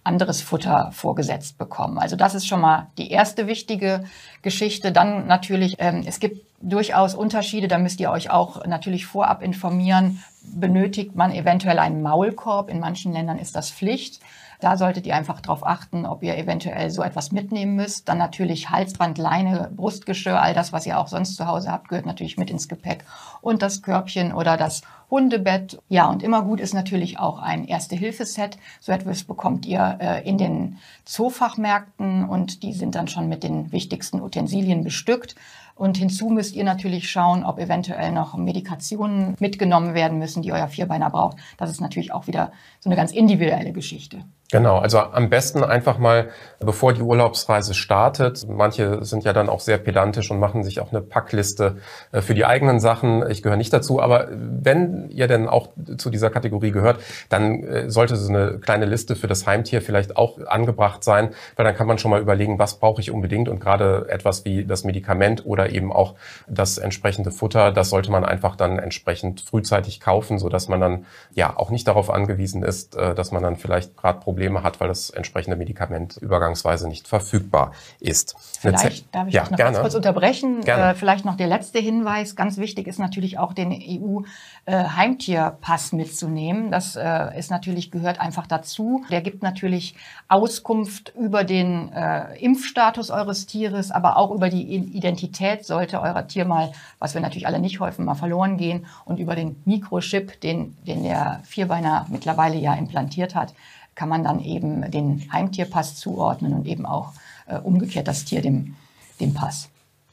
anderes 0.05 0.41
Futter 0.41 0.89
vorgesetzt 0.93 1.57
bekommen. 1.57 1.97
Also 1.97 2.15
das 2.15 2.33
ist 2.33 2.47
schon 2.47 2.61
mal 2.61 2.87
die 2.97 3.11
erste 3.11 3.45
wichtige 3.45 4.05
Geschichte. 4.41 4.93
Dann 4.93 5.27
natürlich, 5.27 5.75
ähm, 5.79 6.03
es 6.07 6.21
gibt 6.21 6.47
durchaus 6.61 7.13
Unterschiede, 7.13 7.67
da 7.67 7.77
müsst 7.77 7.99
ihr 7.99 8.09
euch 8.09 8.29
auch 8.29 8.65
natürlich 8.65 9.05
vorab 9.05 9.43
informieren. 9.43 10.23
Benötigt 10.43 11.15
man 11.15 11.33
eventuell 11.33 11.77
einen 11.77 12.01
Maulkorb? 12.01 12.69
In 12.69 12.79
manchen 12.79 13.11
Ländern 13.11 13.37
ist 13.37 13.57
das 13.57 13.69
Pflicht. 13.69 14.21
Da 14.59 14.77
solltet 14.77 15.05
ihr 15.05 15.15
einfach 15.15 15.41
darauf 15.41 15.67
achten, 15.67 16.05
ob 16.05 16.23
ihr 16.23 16.35
eventuell 16.35 16.89
so 16.89 17.03
etwas 17.03 17.31
mitnehmen 17.31 17.75
müsst. 17.75 18.09
Dann 18.09 18.17
natürlich 18.17 18.69
Halsband, 18.69 19.17
Leine, 19.17 19.69
Brustgeschirr, 19.75 20.41
all 20.41 20.53
das, 20.53 20.71
was 20.71 20.87
ihr 20.87 20.97
auch 20.97 21.09
sonst 21.09 21.35
zu 21.35 21.45
Hause 21.45 21.71
habt, 21.71 21.89
gehört 21.89 22.07
natürlich 22.07 22.37
mit 22.37 22.49
ins 22.49 22.67
Gepäck. 22.67 23.03
Und 23.41 23.61
das 23.61 23.83
Körbchen 23.83 24.33
oder 24.33 24.57
das 24.57 24.81
Hundebett. 25.09 25.79
Ja, 25.87 26.09
und 26.09 26.21
immer 26.21 26.41
gut 26.41 26.59
ist 26.59 26.73
natürlich 26.73 27.17
auch 27.17 27.39
ein 27.39 27.65
Erste-Hilfe-Set. 27.65 28.57
So 28.79 28.91
etwas 28.91 29.23
bekommt 29.23 29.65
ihr 29.65 29.97
äh, 30.01 30.27
in 30.27 30.37
den 30.37 30.77
Zoofachmärkten 31.05 32.27
und 32.27 32.63
die 32.63 32.73
sind 32.73 32.95
dann 32.95 33.07
schon 33.07 33.29
mit 33.29 33.43
den 33.43 33.71
wichtigsten 33.71 34.21
Utensilien 34.21 34.83
bestückt. 34.83 35.35
Und 35.75 35.97
hinzu 35.97 36.29
müsst 36.29 36.55
ihr 36.55 36.63
natürlich 36.63 37.09
schauen, 37.09 37.43
ob 37.43 37.59
eventuell 37.59 38.11
noch 38.11 38.35
Medikationen 38.35 39.35
mitgenommen 39.39 39.93
werden 39.93 40.17
müssen, 40.17 40.41
die 40.41 40.51
euer 40.51 40.67
Vierbeiner 40.67 41.11
braucht. 41.11 41.37
Das 41.57 41.69
ist 41.69 41.81
natürlich 41.81 42.11
auch 42.11 42.27
wieder 42.27 42.51
so 42.79 42.89
eine 42.89 42.95
ganz 42.95 43.11
individuelle 43.11 43.71
Geschichte. 43.73 44.23
Genau, 44.49 44.77
also 44.77 44.99
am 44.99 45.29
besten 45.29 45.61
einfach 45.61 45.97
mal, 45.97 46.29
bevor 46.61 46.93
die 46.93 47.01
Urlaubsreise 47.01 47.73
startet. 47.73 48.47
Manche 48.47 49.03
sind 49.03 49.25
ja 49.25 49.33
dann 49.33 49.49
auch 49.49 49.59
sehr 49.59 49.77
pedantisch 49.77 50.31
und 50.31 50.39
machen 50.39 50.63
sich 50.63 50.79
auch 50.79 50.91
eine 50.91 51.01
Packliste 51.01 51.77
äh, 52.13 52.21
für 52.21 52.33
die 52.33 52.45
eigenen 52.45 52.79
Sachen. 52.79 53.29
Ich 53.29 53.43
gehöre 53.43 53.57
nicht 53.57 53.73
dazu, 53.73 54.01
aber 54.01 54.29
wenn 54.31 55.09
ihr 55.09 55.27
denn 55.27 55.49
auch 55.49 55.67
zu 55.97 56.09
dieser 56.09 56.29
Kategorie 56.29 56.71
gehört, 56.71 57.01
dann 57.27 57.61
äh, 57.61 57.89
sollte 57.89 58.15
so 58.15 58.29
eine 58.29 58.59
kleine 58.59 58.85
Liste 58.85 59.17
für 59.17 59.27
das 59.27 59.45
Heimtier 59.45 59.81
vielleicht 59.81 60.15
auch 60.15 60.39
angebracht 60.47 61.03
sein, 61.03 61.31
weil 61.57 61.65
dann 61.65 61.75
kann 61.75 61.87
man 61.87 61.97
schon 61.97 62.11
mal 62.11 62.21
überlegen, 62.21 62.57
was 62.57 62.79
brauche 62.79 63.01
ich 63.01 63.11
unbedingt 63.11 63.49
und 63.49 63.59
gerade 63.59 64.07
etwas 64.07 64.45
wie 64.45 64.63
das 64.63 64.85
Medikament 64.85 65.45
oder 65.45 65.71
eben 65.71 65.91
auch 65.91 66.15
das 66.47 66.77
entsprechende 66.77 67.31
Futter, 67.31 67.73
das 67.73 67.89
sollte 67.89 68.11
man 68.11 68.23
einfach 68.23 68.55
dann 68.55 68.79
entsprechend 68.79 69.41
frühzeitig 69.41 69.99
kaufen, 69.99 70.39
so 70.39 70.47
dass 70.47 70.69
man 70.69 70.79
dann 70.79 71.05
ja 71.33 71.57
auch 71.57 71.69
nicht 71.69 71.85
darauf 71.85 72.09
angewiesen 72.09 72.63
ist, 72.63 72.95
äh, 72.95 73.13
dass 73.13 73.33
man 73.33 73.43
dann 73.43 73.57
vielleicht 73.57 73.97
gerade 73.97 74.21
hat, 74.63 74.79
weil 74.79 74.87
das 74.87 75.09
entsprechende 75.09 75.57
Medikament 75.57 76.15
übergangsweise 76.17 76.87
nicht 76.87 77.07
verfügbar 77.07 77.73
ist. 77.99 78.35
Vielleicht 78.59 79.13
darf 79.13 79.27
ich 79.27 79.33
ja, 79.33 79.43
noch 79.43 79.57
gerne. 79.57 79.79
kurz 79.79 79.95
unterbrechen. 79.95 80.61
Gerne. 80.61 80.91
Äh, 80.91 80.95
vielleicht 80.95 81.25
noch 81.25 81.35
der 81.35 81.47
letzte 81.47 81.79
Hinweis. 81.79 82.35
Ganz 82.35 82.57
wichtig 82.57 82.85
ist 82.87 82.99
natürlich 82.99 83.39
auch 83.39 83.53
den 83.53 83.71
EU-Heimtierpass 83.71 85.93
mitzunehmen. 85.93 86.71
Das 86.71 86.95
äh, 86.95 87.37
ist 87.37 87.51
natürlich 87.51 87.91
gehört 87.91 88.19
einfach 88.19 88.47
dazu. 88.47 89.05
Der 89.11 89.21
gibt 89.21 89.43
natürlich 89.43 89.93
Auskunft 90.27 91.13
über 91.15 91.43
den 91.43 91.93
äh, 91.93 92.35
Impfstatus 92.39 93.11
eures 93.11 93.45
Tieres, 93.45 93.91
aber 93.91 94.17
auch 94.17 94.31
über 94.31 94.49
die 94.49 94.75
Identität 94.75 95.63
sollte 95.65 96.01
euer 96.01 96.27
Tier 96.27 96.45
mal, 96.45 96.71
was 96.99 97.13
wir 97.13 97.21
natürlich 97.21 97.45
alle 97.47 97.59
nicht 97.59 97.79
häufen, 97.79 98.03
mal 98.05 98.15
verloren 98.15 98.57
gehen 98.57 98.87
und 99.05 99.19
über 99.19 99.35
den 99.35 99.61
Mikrochip, 99.65 100.41
den, 100.41 100.75
den 100.85 101.03
der 101.03 101.41
Vierbeiner 101.43 102.07
mittlerweile 102.09 102.57
ja 102.57 102.73
implantiert 102.73 103.35
hat 103.35 103.53
kann 103.97 104.09
man 104.09 104.23
dann 104.23 104.39
eben 104.39 104.89
den 104.91 105.27
Heimtierpass 105.33 105.95
zuordnen 105.95 106.53
und 106.53 106.67
eben 106.67 106.85
auch 106.85 107.13
äh, 107.47 107.57
umgekehrt 107.57 108.07
das 108.07 108.25
Tier 108.25 108.41
dem, 108.41 108.75
dem 109.19 109.33
Pass. 109.33 109.69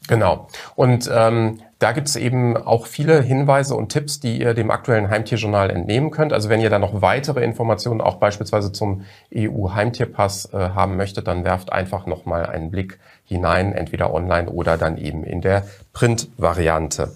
Genau. 0.09 0.49
Und 0.75 1.09
ähm, 1.13 1.61
da 1.79 1.93
gibt 1.93 2.09
es 2.09 2.17
eben 2.17 2.57
auch 2.57 2.87
viele 2.87 3.21
Hinweise 3.21 3.75
und 3.75 3.91
Tipps, 3.91 4.21
die 4.21 4.41
ihr 4.41 4.55
dem 4.55 4.71
aktuellen 4.71 5.11
Heimtierjournal 5.11 5.71
entnehmen 5.71 6.11
könnt. 6.11 6.33
Also 6.33 6.49
wenn 6.49 6.61
ihr 6.61 6.71
da 6.71 6.79
noch 6.79 7.03
weitere 7.03 7.43
Informationen 7.45 8.01
auch 8.01 8.17
beispielsweise 8.17 8.73
zum 8.73 9.05
EU-Heimtierpass 9.35 10.53
äh, 10.53 10.57
haben 10.71 10.97
möchtet, 10.97 11.27
dann 11.27 11.45
werft 11.45 11.73
einfach 11.73 12.07
nochmal 12.07 12.47
einen 12.47 12.71
Blick 12.71 12.99
hinein, 13.27 13.73
entweder 13.73 14.13
online 14.13 14.51
oder 14.51 14.77
dann 14.77 14.99
eben 14.99 15.25
in 15.25 15.41
der 15.41 15.65
Print-Variante. 15.95 17.13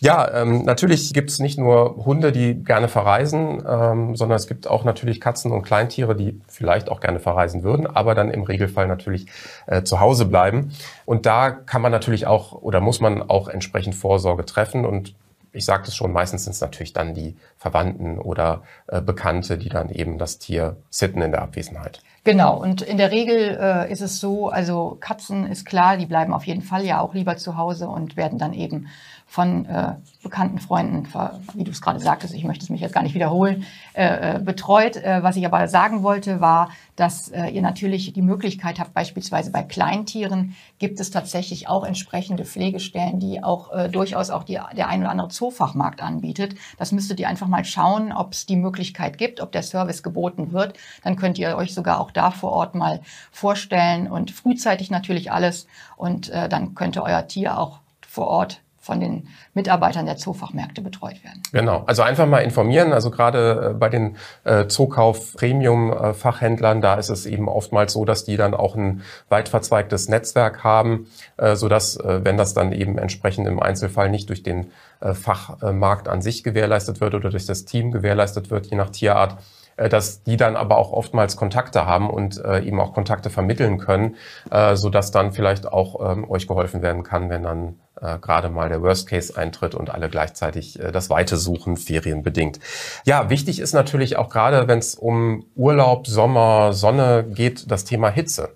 Ja, 0.00 0.42
ähm, 0.42 0.64
natürlich 0.64 1.12
gibt 1.12 1.30
es 1.30 1.40
nicht 1.40 1.58
nur 1.58 1.96
Hunde, 2.04 2.30
die 2.30 2.62
gerne 2.62 2.86
verreisen, 2.86 3.64
ähm, 3.68 4.14
sondern 4.14 4.36
es 4.36 4.46
gibt 4.46 4.68
auch 4.68 4.84
natürlich 4.84 5.20
Katzen 5.20 5.50
und 5.50 5.62
Kleintiere, 5.62 6.14
die 6.14 6.40
vielleicht 6.46 6.88
auch 6.88 7.00
gerne 7.00 7.18
verreisen 7.18 7.64
würden, 7.64 7.88
aber 7.88 8.14
dann 8.14 8.30
im 8.30 8.44
Regelfall 8.44 8.86
natürlich 8.86 9.26
äh, 9.66 9.82
zu 9.82 9.98
Hause 9.98 10.26
bleiben. 10.26 10.70
Und 11.04 11.26
da 11.26 11.50
kann 11.50 11.82
man 11.82 11.90
natürlich 11.90 12.28
auch 12.28 12.52
oder 12.52 12.80
muss 12.80 13.00
man 13.00 13.28
auch 13.28 13.48
entsprechend 13.48 13.96
Vorsorge 13.98 14.44
treffen 14.44 14.84
und 14.84 15.14
ich 15.52 15.64
sagte 15.64 15.88
es 15.88 15.96
schon, 15.96 16.12
meistens 16.12 16.44
sind 16.44 16.52
es 16.52 16.60
natürlich 16.60 16.92
dann 16.92 17.14
die 17.14 17.36
Verwandten 17.56 18.18
oder 18.18 18.62
äh, 18.86 19.00
Bekannte, 19.00 19.58
die 19.58 19.68
dann 19.68 19.88
eben 19.88 20.18
das 20.18 20.38
Tier 20.38 20.76
sitten 20.90 21.22
in 21.22 21.32
der 21.32 21.42
Abwesenheit. 21.42 22.02
Genau, 22.24 22.60
und 22.60 22.82
in 22.82 22.98
der 22.98 23.10
Regel 23.10 23.58
äh, 23.60 23.90
ist 23.90 24.02
es 24.02 24.20
so, 24.20 24.50
also 24.50 24.98
Katzen 25.00 25.46
ist 25.46 25.64
klar, 25.64 25.96
die 25.96 26.06
bleiben 26.06 26.34
auf 26.34 26.44
jeden 26.44 26.62
Fall 26.62 26.84
ja 26.84 27.00
auch 27.00 27.14
lieber 27.14 27.36
zu 27.38 27.56
Hause 27.56 27.88
und 27.88 28.16
werden 28.16 28.38
dann 28.38 28.52
eben 28.52 28.88
von 29.30 29.66
äh, 29.66 29.92
bekannten 30.22 30.58
Freunden, 30.58 31.06
wie 31.52 31.62
du 31.62 31.70
es 31.70 31.82
gerade 31.82 32.00
sagtest, 32.00 32.32
ich 32.32 32.44
möchte 32.44 32.64
es 32.64 32.70
mich 32.70 32.80
jetzt 32.80 32.94
gar 32.94 33.02
nicht 33.02 33.14
wiederholen, 33.14 33.66
äh, 33.92 34.36
äh, 34.36 34.38
betreut. 34.40 34.96
Äh, 34.96 35.22
was 35.22 35.36
ich 35.36 35.44
aber 35.44 35.68
sagen 35.68 36.02
wollte, 36.02 36.40
war, 36.40 36.70
dass 36.96 37.28
äh, 37.28 37.48
ihr 37.48 37.60
natürlich 37.60 38.14
die 38.14 38.22
Möglichkeit 38.22 38.80
habt, 38.80 38.94
beispielsweise 38.94 39.50
bei 39.52 39.62
Kleintieren 39.62 40.56
gibt 40.78 40.98
es 40.98 41.10
tatsächlich 41.10 41.68
auch 41.68 41.84
entsprechende 41.84 42.46
Pflegestellen, 42.46 43.20
die 43.20 43.44
auch 43.44 43.70
äh, 43.70 43.90
durchaus 43.90 44.30
auch 44.30 44.44
die, 44.44 44.58
der 44.74 44.88
ein 44.88 45.02
oder 45.02 45.10
andere 45.10 45.28
Zoofachmarkt 45.28 46.02
anbietet. 46.02 46.54
Das 46.78 46.90
müsstet 46.90 47.20
ihr 47.20 47.28
einfach 47.28 47.48
mal 47.48 47.66
schauen, 47.66 48.12
ob 48.12 48.32
es 48.32 48.46
die 48.46 48.56
Möglichkeit 48.56 49.18
gibt, 49.18 49.42
ob 49.42 49.52
der 49.52 49.62
Service 49.62 50.02
geboten 50.02 50.52
wird. 50.52 50.78
Dann 51.04 51.16
könnt 51.16 51.38
ihr 51.38 51.54
euch 51.54 51.74
sogar 51.74 52.00
auch 52.00 52.12
da 52.12 52.30
vor 52.30 52.52
Ort 52.52 52.74
mal 52.74 53.00
vorstellen 53.30 54.10
und 54.10 54.30
frühzeitig 54.30 54.90
natürlich 54.90 55.30
alles. 55.30 55.66
Und 55.96 56.30
äh, 56.30 56.48
dann 56.48 56.74
könnte 56.74 57.02
euer 57.02 57.28
Tier 57.28 57.58
auch 57.58 57.80
vor 58.00 58.28
Ort 58.28 58.62
von 58.88 59.00
den 59.00 59.28
Mitarbeitern 59.52 60.06
der 60.06 60.16
Zoofachmärkte 60.16 60.80
betreut 60.80 61.22
werden. 61.22 61.42
Genau, 61.52 61.84
also 61.86 62.00
einfach 62.00 62.24
mal 62.24 62.38
informieren. 62.38 62.94
Also 62.94 63.10
gerade 63.10 63.72
äh, 63.72 63.74
bei 63.74 63.90
den 63.90 64.16
äh, 64.44 64.66
Zookauf 64.66 65.34
Premium 65.34 65.92
äh, 65.92 66.14
Fachhändlern, 66.14 66.80
da 66.80 66.94
ist 66.94 67.10
es 67.10 67.26
eben 67.26 67.48
oftmals 67.50 67.92
so, 67.92 68.06
dass 68.06 68.24
die 68.24 68.38
dann 68.38 68.54
auch 68.54 68.76
ein 68.76 69.02
weit 69.28 69.50
verzweigtes 69.50 70.08
Netzwerk 70.08 70.64
haben, 70.64 71.06
so 71.54 71.68
dass 71.68 71.98
wenn 72.02 72.36
das 72.36 72.54
dann 72.54 72.72
eben 72.72 72.98
entsprechend 72.98 73.46
im 73.46 73.60
Einzelfall 73.60 74.08
nicht 74.10 74.28
durch 74.28 74.42
den 74.42 74.70
Fachmarkt 75.00 76.08
an 76.08 76.22
sich 76.22 76.42
gewährleistet 76.42 77.00
wird 77.00 77.14
oder 77.14 77.30
durch 77.30 77.46
das 77.46 77.64
Team 77.64 77.90
gewährleistet 77.90 78.50
wird, 78.50 78.66
je 78.66 78.76
nach 78.76 78.90
Tierart, 78.90 79.36
dass 79.78 80.24
die 80.24 80.36
dann 80.36 80.56
aber 80.56 80.76
auch 80.76 80.92
oftmals 80.92 81.36
Kontakte 81.36 81.86
haben 81.86 82.10
und 82.10 82.42
äh, 82.44 82.60
eben 82.60 82.80
auch 82.80 82.92
Kontakte 82.92 83.30
vermitteln 83.30 83.78
können, 83.78 84.16
äh, 84.50 84.74
so 84.74 84.90
dass 84.90 85.12
dann 85.12 85.32
vielleicht 85.32 85.70
auch 85.70 86.12
ähm, 86.12 86.28
euch 86.28 86.48
geholfen 86.48 86.82
werden 86.82 87.04
kann, 87.04 87.30
wenn 87.30 87.44
dann 87.44 87.76
äh, 88.00 88.18
gerade 88.18 88.50
mal 88.50 88.68
der 88.68 88.82
Worst 88.82 89.08
Case 89.08 89.36
eintritt 89.36 89.74
und 89.74 89.90
alle 89.90 90.08
gleichzeitig 90.08 90.78
äh, 90.80 90.92
das 90.92 91.10
Weite 91.10 91.36
suchen, 91.36 91.76
ferienbedingt. 91.76 92.58
Ja, 93.04 93.30
wichtig 93.30 93.60
ist 93.60 93.72
natürlich 93.72 94.16
auch 94.16 94.30
gerade, 94.30 94.68
wenn 94.68 94.78
es 94.78 94.94
um 94.94 95.46
Urlaub, 95.54 96.06
Sommer, 96.06 96.72
Sonne 96.72 97.24
geht, 97.28 97.70
das 97.70 97.84
Thema 97.84 98.10
Hitze. 98.10 98.50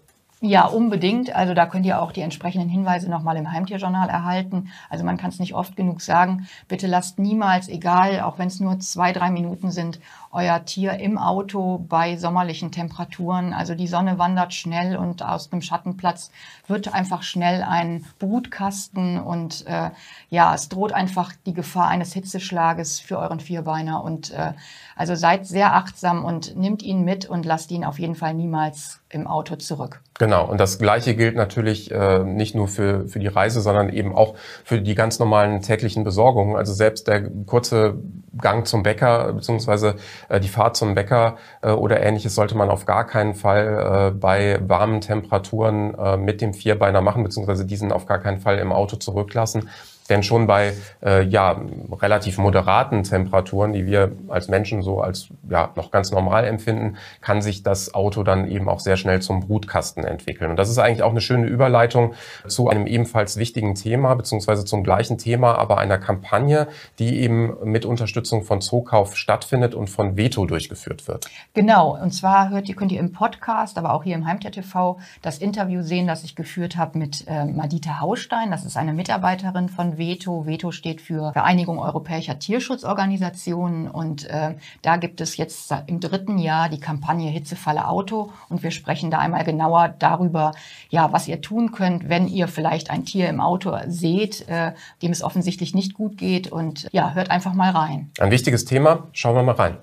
Ja, 0.44 0.66
unbedingt. 0.66 1.36
Also 1.36 1.54
da 1.54 1.66
könnt 1.66 1.86
ihr 1.86 2.02
auch 2.02 2.10
die 2.10 2.20
entsprechenden 2.20 2.68
Hinweise 2.68 3.08
nochmal 3.08 3.36
im 3.36 3.52
Heimtierjournal 3.52 4.08
erhalten. 4.08 4.72
Also 4.90 5.04
man 5.04 5.16
kann 5.16 5.30
es 5.30 5.38
nicht 5.38 5.54
oft 5.54 5.76
genug 5.76 6.00
sagen. 6.00 6.48
Bitte 6.66 6.88
lasst 6.88 7.20
niemals, 7.20 7.68
egal, 7.68 8.20
auch 8.22 8.40
wenn 8.40 8.48
es 8.48 8.58
nur 8.58 8.80
zwei, 8.80 9.12
drei 9.12 9.30
Minuten 9.30 9.70
sind, 9.70 10.00
euer 10.32 10.64
Tier 10.64 10.94
im 10.94 11.16
Auto 11.16 11.78
bei 11.88 12.16
sommerlichen 12.16 12.72
Temperaturen. 12.72 13.52
Also 13.52 13.76
die 13.76 13.86
Sonne 13.86 14.18
wandert 14.18 14.52
schnell 14.52 14.96
und 14.96 15.22
aus 15.22 15.48
dem 15.48 15.62
Schattenplatz 15.62 16.32
wird 16.66 16.92
einfach 16.92 17.22
schnell 17.22 17.62
ein 17.62 18.04
Brutkasten 18.18 19.20
und 19.20 19.64
äh, 19.68 19.90
ja, 20.28 20.54
es 20.54 20.68
droht 20.68 20.92
einfach 20.92 21.32
die 21.46 21.54
Gefahr 21.54 21.86
eines 21.86 22.14
Hitzeschlages 22.14 22.98
für 22.98 23.18
euren 23.18 23.38
Vierbeiner 23.38 24.02
und 24.02 24.32
äh, 24.32 24.54
also 24.96 25.14
seid 25.14 25.46
sehr 25.46 25.76
achtsam 25.76 26.24
und 26.24 26.56
nimmt 26.56 26.82
ihn 26.82 27.04
mit 27.04 27.26
und 27.26 27.46
lasst 27.46 27.70
ihn 27.70 27.84
auf 27.84 28.00
jeden 28.00 28.16
Fall 28.16 28.34
niemals 28.34 29.00
im 29.08 29.28
Auto 29.28 29.54
zurück. 29.56 30.02
Genau, 30.18 30.46
und 30.46 30.58
das 30.60 30.78
Gleiche 30.78 31.16
gilt 31.16 31.36
natürlich 31.36 31.90
äh, 31.90 32.22
nicht 32.22 32.54
nur 32.54 32.68
für, 32.68 33.08
für 33.08 33.18
die 33.18 33.28
Reise, 33.28 33.62
sondern 33.62 33.88
eben 33.88 34.14
auch 34.14 34.34
für 34.62 34.80
die 34.80 34.94
ganz 34.94 35.18
normalen 35.18 35.62
täglichen 35.62 36.04
Besorgungen. 36.04 36.54
Also 36.54 36.74
selbst 36.74 37.08
der 37.08 37.30
kurze 37.46 37.94
Gang 38.38 38.66
zum 38.66 38.82
Bäcker 38.82 39.32
beziehungsweise 39.32 39.96
äh, 40.28 40.38
die 40.38 40.48
Fahrt 40.48 40.76
zum 40.76 40.94
Bäcker 40.94 41.38
äh, 41.62 41.70
oder 41.70 42.00
ähnliches 42.00 42.34
sollte 42.34 42.56
man 42.56 42.68
auf 42.68 42.84
gar 42.84 43.06
keinen 43.06 43.34
Fall 43.34 44.10
äh, 44.10 44.10
bei 44.10 44.60
warmen 44.66 45.00
Temperaturen 45.00 45.94
äh, 45.94 46.16
mit 46.18 46.42
dem 46.42 46.52
Vierbeiner 46.52 47.00
machen, 47.00 47.22
beziehungsweise 47.22 47.64
diesen 47.64 47.90
auf 47.90 48.04
gar 48.04 48.18
keinen 48.18 48.38
Fall 48.38 48.58
im 48.58 48.70
Auto 48.70 48.96
zurücklassen. 48.96 49.70
Denn 50.12 50.22
schon 50.22 50.46
bei 50.46 50.74
äh, 51.02 51.24
ja, 51.24 51.58
relativ 52.02 52.36
moderaten 52.36 53.02
Temperaturen, 53.02 53.72
die 53.72 53.86
wir 53.86 54.12
als 54.28 54.48
Menschen 54.48 54.82
so 54.82 55.00
als 55.00 55.28
ja, 55.48 55.70
noch 55.74 55.90
ganz 55.90 56.10
normal 56.10 56.44
empfinden, 56.44 56.98
kann 57.22 57.40
sich 57.40 57.62
das 57.62 57.94
Auto 57.94 58.22
dann 58.22 58.46
eben 58.46 58.68
auch 58.68 58.78
sehr 58.78 58.98
schnell 58.98 59.22
zum 59.22 59.40
Brutkasten 59.40 60.04
entwickeln. 60.04 60.50
Und 60.50 60.56
das 60.58 60.68
ist 60.68 60.76
eigentlich 60.76 61.02
auch 61.02 61.12
eine 61.12 61.22
schöne 61.22 61.46
Überleitung 61.46 62.12
zu 62.46 62.68
einem 62.68 62.86
ebenfalls 62.86 63.38
wichtigen 63.38 63.74
Thema, 63.74 64.14
beziehungsweise 64.14 64.66
zum 64.66 64.84
gleichen 64.84 65.16
Thema, 65.16 65.54
aber 65.56 65.78
einer 65.78 65.96
Kampagne, 65.96 66.68
die 66.98 67.20
eben 67.20 67.54
mit 67.64 67.86
Unterstützung 67.86 68.44
von 68.44 68.60
Zookauf 68.60 69.16
stattfindet 69.16 69.74
und 69.74 69.88
von 69.88 70.18
Veto 70.18 70.44
durchgeführt 70.44 71.08
wird. 71.08 71.24
Genau, 71.54 71.96
und 71.98 72.12
zwar 72.12 72.50
hört 72.50 72.68
ihr, 72.68 72.76
könnt 72.76 72.92
ihr 72.92 73.00
im 73.00 73.14
Podcast, 73.14 73.78
aber 73.78 73.94
auch 73.94 74.04
hier 74.04 74.14
im 74.14 74.26
Heimtier 74.26 74.52
TV 74.52 74.98
das 75.22 75.38
Interview 75.38 75.80
sehen, 75.80 76.06
das 76.06 76.22
ich 76.22 76.36
geführt 76.36 76.76
habe 76.76 76.98
mit 76.98 77.24
äh, 77.26 77.46
Madita 77.46 78.00
Haustein. 78.00 78.50
Das 78.50 78.66
ist 78.66 78.76
eine 78.76 78.92
Mitarbeiterin 78.92 79.70
von 79.70 79.96
Veto. 80.02 80.46
Veto 80.46 80.72
steht 80.72 81.00
für 81.00 81.32
Vereinigung 81.32 81.78
Europäischer 81.78 82.40
Tierschutzorganisationen 82.40 83.88
und 83.88 84.28
äh, 84.28 84.56
da 84.82 84.96
gibt 84.96 85.20
es 85.20 85.36
jetzt 85.36 85.72
im 85.86 86.00
dritten 86.00 86.38
Jahr 86.38 86.68
die 86.68 86.80
Kampagne 86.80 87.30
Hitzefalle 87.30 87.86
Auto 87.86 88.32
und 88.48 88.64
wir 88.64 88.72
sprechen 88.72 89.12
da 89.12 89.18
einmal 89.18 89.44
genauer 89.44 89.94
darüber, 89.98 90.52
ja, 90.90 91.12
was 91.12 91.28
ihr 91.28 91.40
tun 91.40 91.70
könnt, 91.70 92.08
wenn 92.08 92.26
ihr 92.26 92.48
vielleicht 92.48 92.90
ein 92.90 93.04
Tier 93.04 93.28
im 93.28 93.40
Auto 93.40 93.76
seht, 93.86 94.48
äh, 94.48 94.72
dem 95.02 95.12
es 95.12 95.22
offensichtlich 95.22 95.72
nicht 95.72 95.94
gut 95.94 96.18
geht 96.18 96.50
und 96.50 96.88
ja, 96.90 97.12
hört 97.14 97.30
einfach 97.30 97.54
mal 97.54 97.70
rein. 97.70 98.10
Ein 98.18 98.32
wichtiges 98.32 98.64
Thema, 98.64 99.08
schauen 99.12 99.36
wir 99.36 99.44
mal 99.44 99.54
rein. 99.54 99.78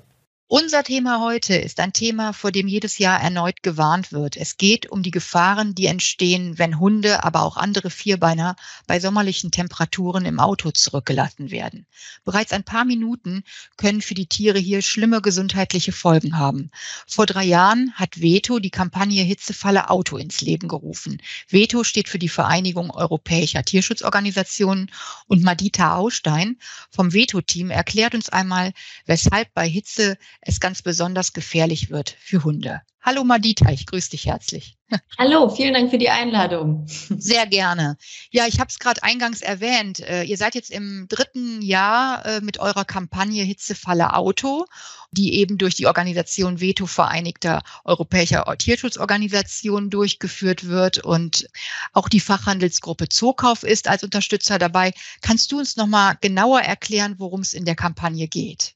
Unser 0.51 0.83
Thema 0.83 1.21
heute 1.21 1.53
ist 1.53 1.79
ein 1.79 1.93
Thema, 1.93 2.33
vor 2.33 2.51
dem 2.51 2.67
jedes 2.67 2.97
Jahr 2.97 3.21
erneut 3.21 3.61
gewarnt 3.61 4.11
wird. 4.11 4.35
Es 4.35 4.57
geht 4.57 4.89
um 4.91 5.03
die 5.03 5.11
Gefahren, 5.11 5.75
die 5.75 5.85
entstehen, 5.85 6.57
wenn 6.57 6.79
Hunde, 6.79 7.23
aber 7.23 7.43
auch 7.43 7.55
andere 7.55 7.91
Vierbeiner 7.91 8.55
bei 8.87 8.99
sommerlichen 8.99 9.51
Temperaturen 9.51 10.25
im 10.25 10.39
Auto 10.39 10.71
zurückgelassen 10.71 11.51
werden. 11.51 11.85
Bereits 12.25 12.51
ein 12.51 12.63
paar 12.63 12.83
Minuten 12.83 13.43
können 13.77 14.01
für 14.01 14.15
die 14.15 14.25
Tiere 14.25 14.57
hier 14.57 14.81
schlimme 14.81 15.21
gesundheitliche 15.21 15.91
Folgen 15.91 16.39
haben. 16.39 16.71
Vor 17.05 17.27
drei 17.27 17.43
Jahren 17.43 17.93
hat 17.93 18.19
Veto 18.19 18.57
die 18.57 18.71
Kampagne 18.71 19.21
Hitzefalle 19.21 19.91
Auto 19.91 20.17
ins 20.17 20.41
Leben 20.41 20.67
gerufen. 20.67 21.21
Veto 21.47 21.83
steht 21.83 22.09
für 22.09 22.17
die 22.17 22.27
Vereinigung 22.27 22.89
Europäischer 22.89 23.61
Tierschutzorganisationen 23.61 24.89
und 25.27 25.43
Madita 25.43 25.95
Austein 25.95 26.57
vom 26.89 27.13
Veto-Team 27.13 27.69
erklärt 27.69 28.15
uns 28.15 28.29
einmal, 28.29 28.73
weshalb 29.05 29.53
bei 29.53 29.69
Hitze 29.69 30.17
es 30.41 30.59
ganz 30.59 30.81
besonders 30.81 31.33
gefährlich 31.33 31.89
wird 31.89 32.15
für 32.19 32.43
Hunde. 32.43 32.81
Hallo 33.01 33.23
Madita, 33.23 33.71
ich 33.71 33.85
grüße 33.85 34.11
dich 34.11 34.25
herzlich. 34.25 34.77
Hallo, 35.17 35.49
vielen 35.49 35.73
Dank 35.73 35.89
für 35.89 35.97
die 35.97 36.09
Einladung. 36.09 36.85
Sehr 36.87 37.47
gerne. 37.47 37.97
Ja, 38.29 38.45
ich 38.45 38.59
habe 38.59 38.69
es 38.69 38.77
gerade 38.77 39.03
eingangs 39.03 39.41
erwähnt. 39.41 40.01
Äh, 40.01 40.23
ihr 40.23 40.37
seid 40.37 40.53
jetzt 40.53 40.69
im 40.69 41.07
dritten 41.07 41.61
Jahr 41.61 42.25
äh, 42.25 42.41
mit 42.41 42.59
eurer 42.59 42.83
Kampagne 42.83 43.43
Hitzefalle 43.43 44.13
Auto, 44.15 44.65
die 45.11 45.35
eben 45.35 45.57
durch 45.57 45.75
die 45.75 45.87
Organisation 45.87 46.59
Veto 46.59 46.87
Vereinigter 46.87 47.63
Europäischer 47.85 48.45
Tierschutzorganisationen 48.57 49.89
durchgeführt 49.89 50.67
wird 50.67 50.97
und 50.97 51.47
auch 51.93 52.09
die 52.09 52.19
Fachhandelsgruppe 52.19 53.07
Zookauf 53.07 53.63
ist 53.63 53.87
als 53.87 54.03
Unterstützer 54.03 54.59
dabei. 54.59 54.91
Kannst 55.21 55.51
du 55.51 55.59
uns 55.59 55.77
noch 55.77 55.87
mal 55.87 56.17
genauer 56.19 56.61
erklären, 56.61 57.15
worum 57.17 57.41
es 57.41 57.53
in 57.53 57.63
der 57.63 57.75
Kampagne 57.75 58.27
geht? 58.27 58.73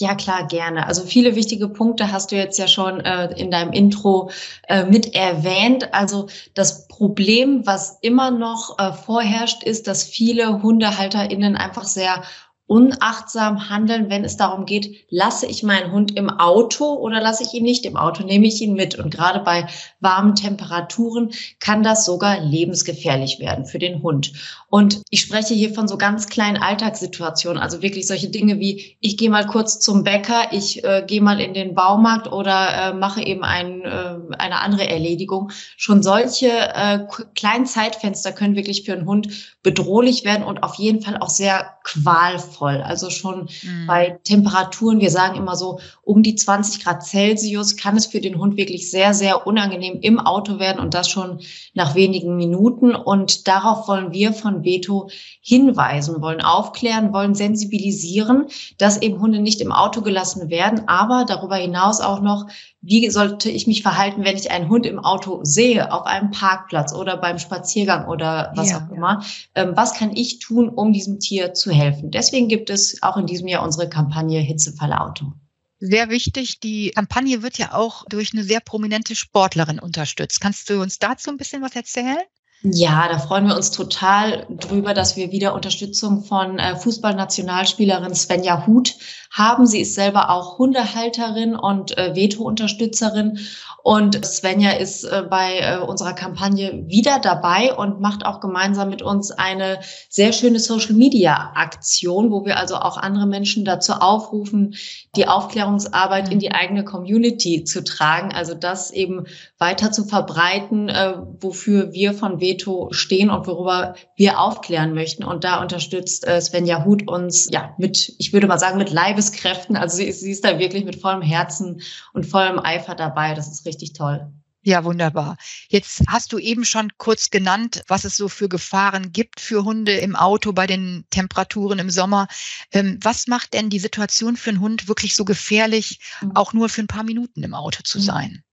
Ja, 0.00 0.14
klar, 0.14 0.46
gerne. 0.46 0.86
Also 0.86 1.04
viele 1.04 1.34
wichtige 1.34 1.68
Punkte 1.68 2.12
hast 2.12 2.30
du 2.30 2.36
jetzt 2.36 2.56
ja 2.56 2.68
schon 2.68 3.00
äh, 3.00 3.32
in 3.34 3.50
deinem 3.50 3.72
Intro 3.72 4.30
äh, 4.68 4.84
mit 4.84 5.16
erwähnt. 5.16 5.92
Also 5.92 6.28
das 6.54 6.86
Problem, 6.86 7.66
was 7.66 7.98
immer 8.00 8.30
noch 8.30 8.78
äh, 8.78 8.92
vorherrscht, 8.92 9.64
ist, 9.64 9.88
dass 9.88 10.04
viele 10.04 10.62
HundehalterInnen 10.62 11.56
einfach 11.56 11.82
sehr 11.82 12.22
unachtsam 12.68 13.70
handeln, 13.70 14.10
wenn 14.10 14.24
es 14.24 14.36
darum 14.36 14.66
geht, 14.66 15.06
lasse 15.08 15.46
ich 15.46 15.62
meinen 15.62 15.90
Hund 15.90 16.16
im 16.16 16.28
Auto 16.28 16.84
oder 16.84 17.20
lasse 17.20 17.42
ich 17.42 17.54
ihn 17.54 17.64
nicht 17.64 17.86
im 17.86 17.96
Auto, 17.96 18.22
nehme 18.22 18.46
ich 18.46 18.60
ihn 18.60 18.74
mit. 18.74 18.98
Und 18.98 19.12
gerade 19.12 19.40
bei 19.40 19.66
warmen 20.00 20.34
Temperaturen 20.34 21.30
kann 21.60 21.82
das 21.82 22.04
sogar 22.04 22.40
lebensgefährlich 22.40 23.40
werden 23.40 23.64
für 23.64 23.78
den 23.78 24.02
Hund. 24.02 24.34
Und 24.68 25.00
ich 25.08 25.22
spreche 25.22 25.54
hier 25.54 25.72
von 25.72 25.88
so 25.88 25.96
ganz 25.96 26.28
kleinen 26.28 26.58
Alltagssituationen, 26.58 27.60
also 27.60 27.80
wirklich 27.80 28.06
solche 28.06 28.28
Dinge 28.28 28.60
wie, 28.60 28.98
ich 29.00 29.16
gehe 29.16 29.30
mal 29.30 29.46
kurz 29.46 29.80
zum 29.80 30.04
Bäcker, 30.04 30.52
ich 30.52 30.84
äh, 30.84 31.02
gehe 31.06 31.22
mal 31.22 31.40
in 31.40 31.54
den 31.54 31.74
Baumarkt 31.74 32.30
oder 32.30 32.90
äh, 32.90 32.92
mache 32.92 33.22
eben 33.22 33.44
ein, 33.44 33.80
äh, 33.80 34.16
eine 34.36 34.60
andere 34.60 34.86
Erledigung. 34.86 35.52
Schon 35.78 36.02
solche 36.02 36.50
äh, 36.50 36.98
kleinen 37.34 37.64
Zeitfenster 37.64 38.32
können 38.32 38.56
wirklich 38.56 38.84
für 38.84 38.92
einen 38.92 39.06
Hund 39.06 39.56
bedrohlich 39.62 40.26
werden 40.26 40.44
und 40.44 40.62
auf 40.62 40.74
jeden 40.74 41.00
Fall 41.00 41.16
auch 41.16 41.30
sehr 41.30 41.77
qualvoll. 41.88 42.82
Also 42.82 43.10
schon 43.10 43.48
mhm. 43.62 43.86
bei 43.86 44.18
Temperaturen, 44.24 45.00
wir 45.00 45.10
sagen 45.10 45.36
immer 45.36 45.56
so, 45.56 45.80
um 46.02 46.22
die 46.22 46.34
20 46.34 46.84
Grad 46.84 47.04
Celsius 47.04 47.76
kann 47.76 47.96
es 47.96 48.06
für 48.06 48.20
den 48.20 48.38
Hund 48.38 48.56
wirklich 48.56 48.90
sehr, 48.90 49.14
sehr 49.14 49.46
unangenehm 49.46 49.98
im 50.02 50.20
Auto 50.20 50.58
werden 50.58 50.80
und 50.80 50.94
das 50.94 51.08
schon 51.08 51.40
nach 51.74 51.94
wenigen 51.94 52.36
Minuten. 52.36 52.94
Und 52.94 53.48
darauf 53.48 53.88
wollen 53.88 54.12
wir 54.12 54.32
von 54.32 54.64
Veto 54.64 55.08
hinweisen, 55.40 56.20
wollen 56.20 56.42
aufklären, 56.42 57.12
wollen 57.12 57.34
sensibilisieren, 57.34 58.46
dass 58.76 59.00
eben 59.00 59.20
Hunde 59.20 59.40
nicht 59.40 59.60
im 59.60 59.72
Auto 59.72 60.02
gelassen 60.02 60.50
werden, 60.50 60.82
aber 60.88 61.24
darüber 61.26 61.56
hinaus 61.56 62.00
auch 62.00 62.20
noch 62.20 62.46
wie 62.80 63.10
sollte 63.10 63.50
ich 63.50 63.66
mich 63.66 63.82
verhalten, 63.82 64.24
wenn 64.24 64.36
ich 64.36 64.50
einen 64.50 64.68
Hund 64.68 64.86
im 64.86 65.00
Auto 65.00 65.40
sehe, 65.42 65.92
auf 65.92 66.06
einem 66.06 66.30
Parkplatz 66.30 66.94
oder 66.94 67.16
beim 67.16 67.38
Spaziergang 67.38 68.06
oder 68.06 68.52
was 68.54 68.70
ja, 68.70 68.78
auch 68.78 68.94
immer? 68.94 69.24
Ähm, 69.56 69.72
was 69.74 69.94
kann 69.94 70.14
ich 70.14 70.38
tun, 70.38 70.68
um 70.68 70.92
diesem 70.92 71.18
Tier 71.18 71.54
zu 71.54 71.72
helfen? 71.72 71.77
Deswegen 72.02 72.48
gibt 72.48 72.70
es 72.70 73.02
auch 73.02 73.16
in 73.16 73.26
diesem 73.26 73.48
Jahr 73.48 73.62
unsere 73.62 73.88
Kampagne 73.88 74.40
Hitzefalle 74.40 75.00
Auto. 75.00 75.32
Sehr 75.80 76.10
wichtig, 76.10 76.58
die 76.60 76.90
Kampagne 76.90 77.42
wird 77.42 77.58
ja 77.58 77.74
auch 77.74 78.04
durch 78.08 78.32
eine 78.32 78.42
sehr 78.42 78.60
prominente 78.60 79.14
Sportlerin 79.14 79.78
unterstützt. 79.78 80.40
Kannst 80.40 80.68
du 80.70 80.82
uns 80.82 80.98
dazu 80.98 81.30
ein 81.30 81.36
bisschen 81.36 81.62
was 81.62 81.76
erzählen? 81.76 82.18
Ja, 82.62 83.08
da 83.08 83.20
freuen 83.20 83.46
wir 83.46 83.54
uns 83.54 83.70
total 83.70 84.44
drüber, 84.50 84.92
dass 84.92 85.16
wir 85.16 85.30
wieder 85.30 85.54
Unterstützung 85.54 86.24
von 86.24 86.58
äh, 86.58 86.74
Fußballnationalspielerin 86.74 88.16
Svenja 88.16 88.66
Huth 88.66 88.96
haben. 89.30 89.66
Sie 89.66 89.80
ist 89.80 89.94
selber 89.94 90.30
auch 90.30 90.58
Hundehalterin 90.58 91.56
und 91.56 91.96
äh, 91.96 92.14
Veto-Unterstützerin. 92.14 93.38
Und 93.82 94.22
Svenja 94.24 94.72
ist 94.72 95.04
äh, 95.04 95.22
bei 95.30 95.60
äh, 95.60 95.78
unserer 95.78 96.12
Kampagne 96.12 96.84
wieder 96.88 97.20
dabei 97.20 97.74
und 97.74 98.00
macht 98.00 98.26
auch 98.26 98.40
gemeinsam 98.40 98.90
mit 98.90 99.00
uns 99.00 99.30
eine 99.30 99.80
sehr 100.10 100.32
schöne 100.32 100.58
Social-Media-Aktion, 100.58 102.30
wo 102.30 102.44
wir 102.44 102.58
also 102.58 102.76
auch 102.76 102.98
andere 102.98 103.26
Menschen 103.26 103.64
dazu 103.64 103.94
aufrufen, 103.94 104.74
die 105.16 105.26
Aufklärungsarbeit 105.26 106.30
in 106.30 106.38
die 106.38 106.52
eigene 106.52 106.84
Community 106.84 107.64
zu 107.64 107.82
tragen. 107.82 108.32
Also 108.34 108.54
das 108.54 108.90
eben 108.90 109.24
weiter 109.58 109.90
zu 109.90 110.04
verbreiten, 110.04 110.88
äh, 110.88 111.14
wofür 111.40 111.92
wir 111.92 112.12
von 112.12 112.40
Veto 112.40 112.88
stehen 112.90 113.30
und 113.30 113.46
worüber 113.46 113.94
wir 114.16 114.40
aufklären 114.40 114.92
möchten. 114.92 115.24
Und 115.24 115.44
da 115.44 115.62
unterstützt 115.62 116.26
äh, 116.26 116.40
Svenja 116.40 116.84
Huth 116.84 117.08
uns 117.08 117.48
ja 117.50 117.74
mit, 117.78 118.14
ich 118.18 118.32
würde 118.32 118.48
mal 118.48 118.58
sagen, 118.58 118.76
mit 118.76 118.92
Leibeskräften. 119.18 119.76
Also 119.76 119.96
sie, 119.96 120.12
sie 120.12 120.30
ist 120.30 120.44
da 120.44 120.58
wirklich 120.58 120.84
mit 120.84 121.00
vollem 121.00 121.22
Herzen 121.22 121.82
und 122.12 122.26
vollem 122.26 122.58
Eifer 122.58 122.94
dabei. 122.94 123.34
Das 123.34 123.48
ist 123.48 123.66
richtig 123.66 123.92
toll. 123.92 124.32
Ja, 124.62 124.84
wunderbar. 124.84 125.36
Jetzt 125.68 126.02
hast 126.08 126.32
du 126.32 126.38
eben 126.38 126.64
schon 126.64 126.90
kurz 126.98 127.30
genannt, 127.30 127.84
was 127.88 128.04
es 128.04 128.16
so 128.16 128.28
für 128.28 128.48
Gefahren 128.48 129.12
gibt 129.12 129.40
für 129.40 129.64
Hunde 129.64 129.92
im 129.92 130.14
Auto 130.14 130.52
bei 130.52 130.66
den 130.66 131.04
Temperaturen 131.10 131.78
im 131.78 131.90
Sommer. 131.90 132.28
Ähm, 132.72 132.98
was 133.02 133.28
macht 133.28 133.54
denn 133.54 133.70
die 133.70 133.78
Situation 133.78 134.36
für 134.36 134.50
einen 134.50 134.60
Hund 134.60 134.88
wirklich 134.88 135.14
so 135.14 135.24
gefährlich, 135.24 136.00
mhm. 136.20 136.36
auch 136.36 136.52
nur 136.52 136.68
für 136.68 136.82
ein 136.82 136.88
paar 136.88 137.04
Minuten 137.04 137.42
im 137.44 137.54
Auto 137.54 137.82
zu 137.82 137.98
mhm. 137.98 138.02
sein? 138.02 138.44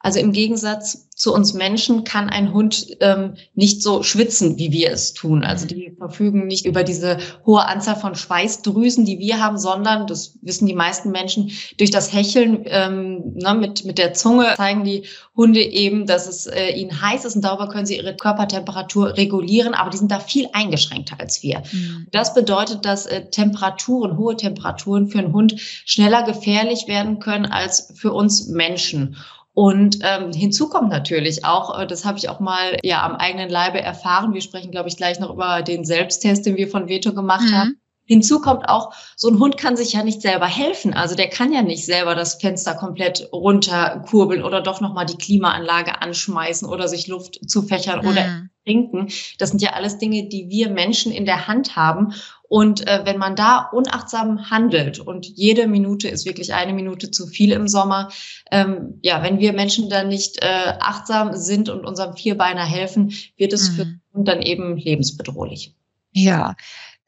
Also 0.00 0.20
im 0.20 0.32
Gegensatz 0.32 1.08
zu 1.16 1.34
uns 1.34 1.54
Menschen 1.54 2.04
kann 2.04 2.30
ein 2.30 2.54
Hund 2.54 2.86
ähm, 3.00 3.34
nicht 3.56 3.82
so 3.82 4.04
schwitzen, 4.04 4.56
wie 4.56 4.70
wir 4.70 4.92
es 4.92 5.12
tun. 5.12 5.42
Also 5.42 5.66
die 5.66 5.92
verfügen 5.98 6.46
nicht 6.46 6.64
über 6.64 6.84
diese 6.84 7.18
hohe 7.44 7.66
Anzahl 7.66 7.96
von 7.96 8.14
Schweißdrüsen, 8.14 9.04
die 9.04 9.18
wir 9.18 9.42
haben, 9.42 9.58
sondern, 9.58 10.06
das 10.06 10.38
wissen 10.40 10.66
die 10.66 10.74
meisten 10.74 11.10
Menschen, 11.10 11.50
durch 11.76 11.90
das 11.90 12.12
Hecheln 12.12 12.62
ähm, 12.66 13.34
ne, 13.34 13.54
mit, 13.54 13.84
mit 13.84 13.98
der 13.98 14.14
Zunge 14.14 14.54
zeigen 14.56 14.84
die 14.84 15.06
Hunde 15.36 15.60
eben, 15.60 16.06
dass 16.06 16.28
es 16.28 16.46
äh, 16.46 16.70
ihnen 16.70 17.02
heiß 17.02 17.24
ist 17.24 17.34
und 17.34 17.42
darüber 17.42 17.68
können 17.68 17.86
sie 17.86 17.96
ihre 17.96 18.14
Körpertemperatur 18.14 19.16
regulieren, 19.16 19.74
aber 19.74 19.90
die 19.90 19.98
sind 19.98 20.12
da 20.12 20.20
viel 20.20 20.48
eingeschränkter 20.52 21.16
als 21.18 21.42
wir. 21.42 21.64
Mhm. 21.72 22.06
Das 22.12 22.34
bedeutet, 22.34 22.84
dass 22.84 23.06
äh, 23.06 23.28
Temperaturen, 23.30 24.16
hohe 24.16 24.36
Temperaturen 24.36 25.08
für 25.08 25.18
einen 25.18 25.32
Hund 25.32 25.56
schneller 25.58 26.22
gefährlich 26.22 26.86
werden 26.86 27.18
können 27.18 27.46
als 27.46 27.92
für 27.96 28.12
uns 28.12 28.46
Menschen. 28.46 29.16
Und 29.58 29.98
ähm, 30.02 30.30
hinzu 30.32 30.68
kommt 30.68 30.88
natürlich 30.88 31.44
auch, 31.44 31.80
äh, 31.80 31.84
das 31.84 32.04
habe 32.04 32.16
ich 32.16 32.28
auch 32.28 32.38
mal 32.38 32.78
ja 32.84 33.04
am 33.04 33.16
eigenen 33.16 33.50
Leibe 33.50 33.80
erfahren. 33.80 34.32
Wir 34.32 34.40
sprechen, 34.40 34.70
glaube 34.70 34.88
ich, 34.88 34.96
gleich 34.96 35.18
noch 35.18 35.30
über 35.30 35.62
den 35.62 35.84
Selbsttest, 35.84 36.46
den 36.46 36.56
wir 36.56 36.68
von 36.68 36.86
Veto 36.88 37.12
gemacht 37.12 37.50
mhm. 37.50 37.54
haben. 37.56 37.80
Hinzu 38.04 38.40
kommt 38.40 38.68
auch, 38.68 38.94
so 39.16 39.28
ein 39.28 39.40
Hund 39.40 39.58
kann 39.58 39.76
sich 39.76 39.94
ja 39.94 40.04
nicht 40.04 40.22
selber 40.22 40.46
helfen. 40.46 40.94
Also 40.94 41.16
der 41.16 41.28
kann 41.28 41.52
ja 41.52 41.62
nicht 41.62 41.84
selber 41.84 42.14
das 42.14 42.34
Fenster 42.34 42.74
komplett 42.74 43.28
runterkurbeln 43.32 44.44
oder 44.44 44.60
doch 44.60 44.80
nochmal 44.80 45.06
die 45.06 45.18
Klimaanlage 45.18 46.02
anschmeißen 46.02 46.68
oder 46.68 46.86
sich 46.86 47.08
Luft 47.08 47.40
zufächern 47.50 48.02
mhm. 48.02 48.08
oder 48.08 48.48
trinken. 48.64 49.08
Das 49.38 49.50
sind 49.50 49.60
ja 49.60 49.72
alles 49.72 49.98
Dinge, 49.98 50.28
die 50.28 50.48
wir 50.50 50.70
Menschen 50.70 51.10
in 51.10 51.24
der 51.24 51.48
Hand 51.48 51.74
haben. 51.74 52.14
Und 52.48 52.86
äh, 52.86 53.02
wenn 53.04 53.18
man 53.18 53.36
da 53.36 53.68
unachtsam 53.72 54.50
handelt 54.50 54.98
und 54.98 55.26
jede 55.26 55.68
Minute 55.68 56.08
ist 56.08 56.24
wirklich 56.24 56.54
eine 56.54 56.72
Minute 56.72 57.10
zu 57.10 57.26
viel 57.26 57.52
im 57.52 57.68
Sommer, 57.68 58.08
ähm, 58.50 58.98
ja, 59.02 59.22
wenn 59.22 59.38
wir 59.38 59.52
Menschen 59.52 59.90
dann 59.90 60.08
nicht 60.08 60.42
äh, 60.42 60.72
achtsam 60.80 61.36
sind 61.36 61.68
und 61.68 61.84
unserem 61.84 62.16
Vierbeiner 62.16 62.64
helfen, 62.64 63.12
wird 63.36 63.52
es 63.52 63.70
mhm. 63.70 63.74
für 63.74 63.86
uns 64.12 64.26
dann 64.26 64.40
eben 64.40 64.76
lebensbedrohlich. 64.78 65.74
Ja, 66.12 66.56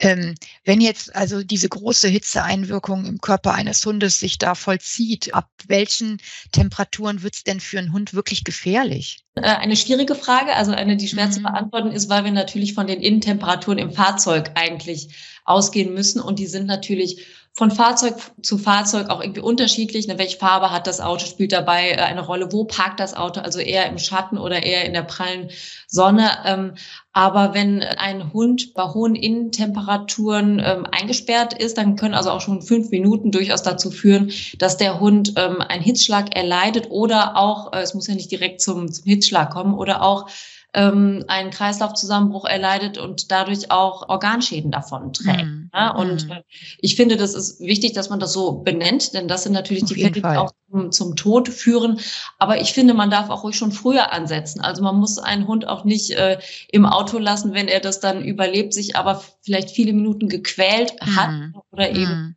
ähm, 0.00 0.34
wenn 0.64 0.80
jetzt 0.80 1.14
also 1.14 1.42
diese 1.42 1.68
große 1.68 2.08
Hitzeeinwirkung 2.08 3.04
im 3.04 3.20
Körper 3.20 3.54
eines 3.54 3.84
Hundes 3.84 4.18
sich 4.18 4.38
da 4.38 4.54
vollzieht, 4.54 5.34
ab 5.34 5.48
welchen 5.66 6.18
Temperaturen 6.52 7.22
wird 7.22 7.34
es 7.36 7.44
denn 7.44 7.60
für 7.60 7.78
einen 7.78 7.92
Hund 7.92 8.14
wirklich 8.14 8.44
gefährlich? 8.44 9.20
Äh, 9.34 9.42
eine 9.42 9.76
schwierige 9.76 10.14
Frage, 10.14 10.54
also 10.54 10.72
eine, 10.72 10.96
die 10.96 11.08
schwer 11.08 11.26
mhm. 11.26 11.32
zu 11.32 11.42
beantworten 11.42 11.92
ist, 11.92 12.08
weil 12.08 12.24
wir 12.24 12.32
natürlich 12.32 12.72
von 12.72 12.86
den 12.86 13.02
Innentemperaturen 13.02 13.78
im 13.78 13.92
Fahrzeug 13.92 14.52
eigentlich 14.54 15.08
ausgehen 15.44 15.92
müssen 15.92 16.20
und 16.20 16.38
die 16.38 16.46
sind 16.46 16.66
natürlich 16.66 17.26
von 17.52 17.70
Fahrzeug 17.70 18.14
zu 18.42 18.58
Fahrzeug 18.58 19.10
auch 19.10 19.20
irgendwie 19.20 19.40
unterschiedlich. 19.40 20.06
Ne, 20.06 20.18
welche 20.18 20.38
Farbe 20.38 20.70
hat 20.70 20.86
das 20.86 21.00
Auto, 21.00 21.26
spielt 21.26 21.52
dabei 21.52 21.90
äh, 21.90 21.96
eine 21.96 22.24
Rolle. 22.24 22.52
Wo 22.52 22.64
parkt 22.64 23.00
das 23.00 23.14
Auto? 23.14 23.40
Also 23.40 23.58
eher 23.58 23.86
im 23.86 23.98
Schatten 23.98 24.38
oder 24.38 24.62
eher 24.62 24.84
in 24.84 24.92
der 24.92 25.02
prallen 25.02 25.50
Sonne. 25.86 26.30
Ähm, 26.46 26.74
aber 27.12 27.54
wenn 27.54 27.82
ein 27.82 28.32
Hund 28.32 28.72
bei 28.74 28.84
hohen 28.84 29.16
Innentemperaturen 29.16 30.62
ähm, 30.64 30.86
eingesperrt 30.90 31.52
ist, 31.60 31.76
dann 31.76 31.96
können 31.96 32.14
also 32.14 32.30
auch 32.30 32.40
schon 32.40 32.62
fünf 32.62 32.90
Minuten 32.90 33.32
durchaus 33.32 33.62
dazu 33.62 33.90
führen, 33.90 34.32
dass 34.58 34.76
der 34.76 35.00
Hund 35.00 35.34
ähm, 35.36 35.60
einen 35.60 35.82
Hitzschlag 35.82 36.36
erleidet 36.36 36.90
oder 36.90 37.36
auch, 37.36 37.72
äh, 37.72 37.80
es 37.80 37.94
muss 37.94 38.06
ja 38.06 38.14
nicht 38.14 38.30
direkt 38.30 38.60
zum, 38.60 38.92
zum 38.92 39.04
Hitzschlag 39.04 39.50
kommen, 39.50 39.74
oder 39.74 40.02
auch 40.02 40.30
ähm, 40.74 41.24
einen 41.26 41.50
Kreislaufzusammenbruch 41.50 42.44
erleidet 42.44 42.98
und 42.98 43.30
dadurch 43.30 43.70
auch 43.70 44.08
Organschäden 44.08 44.70
davon 44.70 45.12
trägt. 45.12 45.44
Mhm. 45.44 45.70
Ja, 45.74 45.90
und 45.94 46.28
mhm. 46.28 46.38
ich 46.78 46.96
finde, 46.96 47.16
das 47.16 47.34
ist 47.34 47.60
wichtig, 47.60 47.92
dass 47.92 48.10
man 48.10 48.20
das 48.20 48.32
so 48.32 48.52
benennt, 48.52 49.14
denn 49.14 49.28
das 49.28 49.42
sind 49.42 49.52
natürlich 49.52 49.84
Auf 49.84 49.88
die 49.88 50.00
Fälle, 50.00 50.12
die 50.12 50.24
auch 50.24 50.52
zum, 50.70 50.92
zum, 50.92 51.16
Tod 51.16 51.48
führen. 51.48 51.98
Aber 52.38 52.60
ich 52.60 52.72
finde, 52.72 52.94
man 52.94 53.10
darf 53.10 53.30
auch 53.30 53.42
ruhig 53.42 53.56
schon 53.56 53.72
früher 53.72 54.12
ansetzen. 54.12 54.60
Also 54.60 54.82
man 54.82 54.96
muss 54.96 55.18
einen 55.18 55.46
Hund 55.46 55.66
auch 55.66 55.84
nicht 55.84 56.10
äh, 56.12 56.38
im 56.70 56.86
Auto 56.86 57.18
lassen, 57.18 57.52
wenn 57.52 57.68
er 57.68 57.80
das 57.80 58.00
dann 58.00 58.22
überlebt, 58.24 58.72
sich 58.72 58.96
aber 58.96 59.22
vielleicht 59.42 59.70
viele 59.70 59.92
Minuten 59.92 60.28
gequält 60.28 60.94
hat 61.00 61.30
mhm. 61.30 61.54
oder 61.72 61.90
eben 61.90 62.10
mhm 62.10 62.36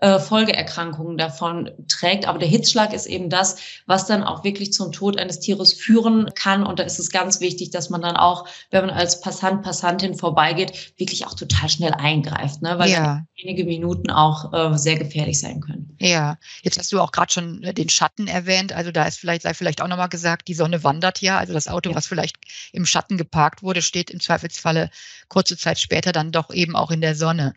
äh, 0.00 0.18
Folgeerkrankungen 0.18 1.18
davon 1.18 1.70
trägt. 1.88 2.26
Aber 2.26 2.38
der 2.38 2.48
Hitzschlag 2.48 2.92
ist 2.92 3.06
eben 3.06 3.30
das, 3.30 3.56
was 3.86 4.06
dann 4.06 4.22
auch 4.22 4.44
wirklich 4.44 4.72
zum 4.72 4.92
Tod 4.92 5.18
eines 5.18 5.40
Tieres 5.40 5.72
führen 5.72 6.30
kann. 6.34 6.64
Und 6.64 6.78
da 6.78 6.84
ist 6.84 6.98
es 6.98 7.10
ganz 7.10 7.40
wichtig, 7.40 7.70
dass 7.70 7.90
man 7.90 8.02
dann 8.02 8.16
auch, 8.16 8.46
wenn 8.70 8.86
man 8.86 8.94
als 8.94 9.20
Passant, 9.20 9.62
Passantin 9.62 10.14
vorbeigeht, 10.14 10.94
wirklich 10.98 11.26
auch 11.26 11.34
total 11.34 11.68
schnell 11.68 11.92
eingreift, 11.92 12.62
ne? 12.62 12.78
weil 12.78 12.90
ja. 12.90 13.24
wenige 13.36 13.64
Minuten 13.64 14.10
auch 14.10 14.52
äh, 14.52 14.76
sehr 14.78 14.96
gefährlich 14.96 15.40
sein 15.40 15.60
können. 15.60 15.96
Ja, 16.00 16.38
jetzt 16.62 16.78
hast 16.78 16.92
du 16.92 17.00
auch 17.00 17.12
gerade 17.12 17.32
schon 17.32 17.62
äh, 17.62 17.74
den 17.74 17.88
Schatten 17.88 18.26
erwähnt. 18.26 18.72
Also 18.72 18.90
da 18.90 19.04
ist 19.04 19.18
vielleicht, 19.18 19.42
sei 19.42 19.54
vielleicht 19.54 19.80
auch 19.80 19.88
nochmal 19.88 20.08
gesagt, 20.08 20.48
die 20.48 20.54
Sonne 20.54 20.84
wandert 20.84 21.20
ja. 21.20 21.38
Also 21.38 21.52
das 21.52 21.68
Auto, 21.68 21.90
ja. 21.90 21.96
was 21.96 22.06
vielleicht 22.06 22.36
im 22.72 22.86
Schatten 22.86 23.16
geparkt 23.16 23.62
wurde, 23.62 23.82
steht 23.82 24.10
im 24.10 24.20
Zweifelsfalle 24.20 24.90
kurze 25.28 25.56
Zeit 25.56 25.78
später 25.78 26.12
dann 26.12 26.32
doch 26.32 26.50
eben 26.50 26.76
auch 26.76 26.90
in 26.90 27.00
der 27.00 27.14
Sonne 27.14 27.54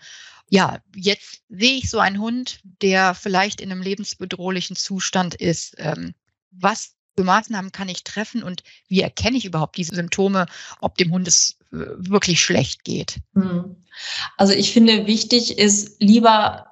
ja, 0.50 0.80
jetzt 0.96 1.42
sehe 1.50 1.78
ich 1.78 1.90
so 1.90 2.00
einen 2.00 2.20
Hund, 2.20 2.62
der 2.82 3.14
vielleicht 3.14 3.62
in 3.62 3.72
einem 3.72 3.82
lebensbedrohlichen 3.82 4.76
Zustand 4.76 5.36
ist. 5.36 5.76
Ähm, 5.78 6.14
was 6.52 6.96
für 7.18 7.24
Maßnahmen 7.24 7.72
kann 7.72 7.90
ich 7.90 8.04
treffen 8.04 8.44
und 8.44 8.64
wie 8.88 9.02
erkenne 9.02 9.38
ich 9.38 9.46
überhaupt 9.46 9.78
diese 9.78 9.96
Symptome, 9.96 10.46
ob 10.80 10.98
dem 10.98 11.12
Hund 11.12 11.28
es 11.28 11.58
äh, 11.72 11.78
wirklich 11.98 12.42
schlecht 12.42 12.84
geht? 12.84 13.18
Hm. 13.34 13.76
Also 14.38 14.54
ich 14.54 14.72
finde, 14.72 15.08
wichtig 15.08 15.58
ist 15.58 16.02
lieber 16.02 16.67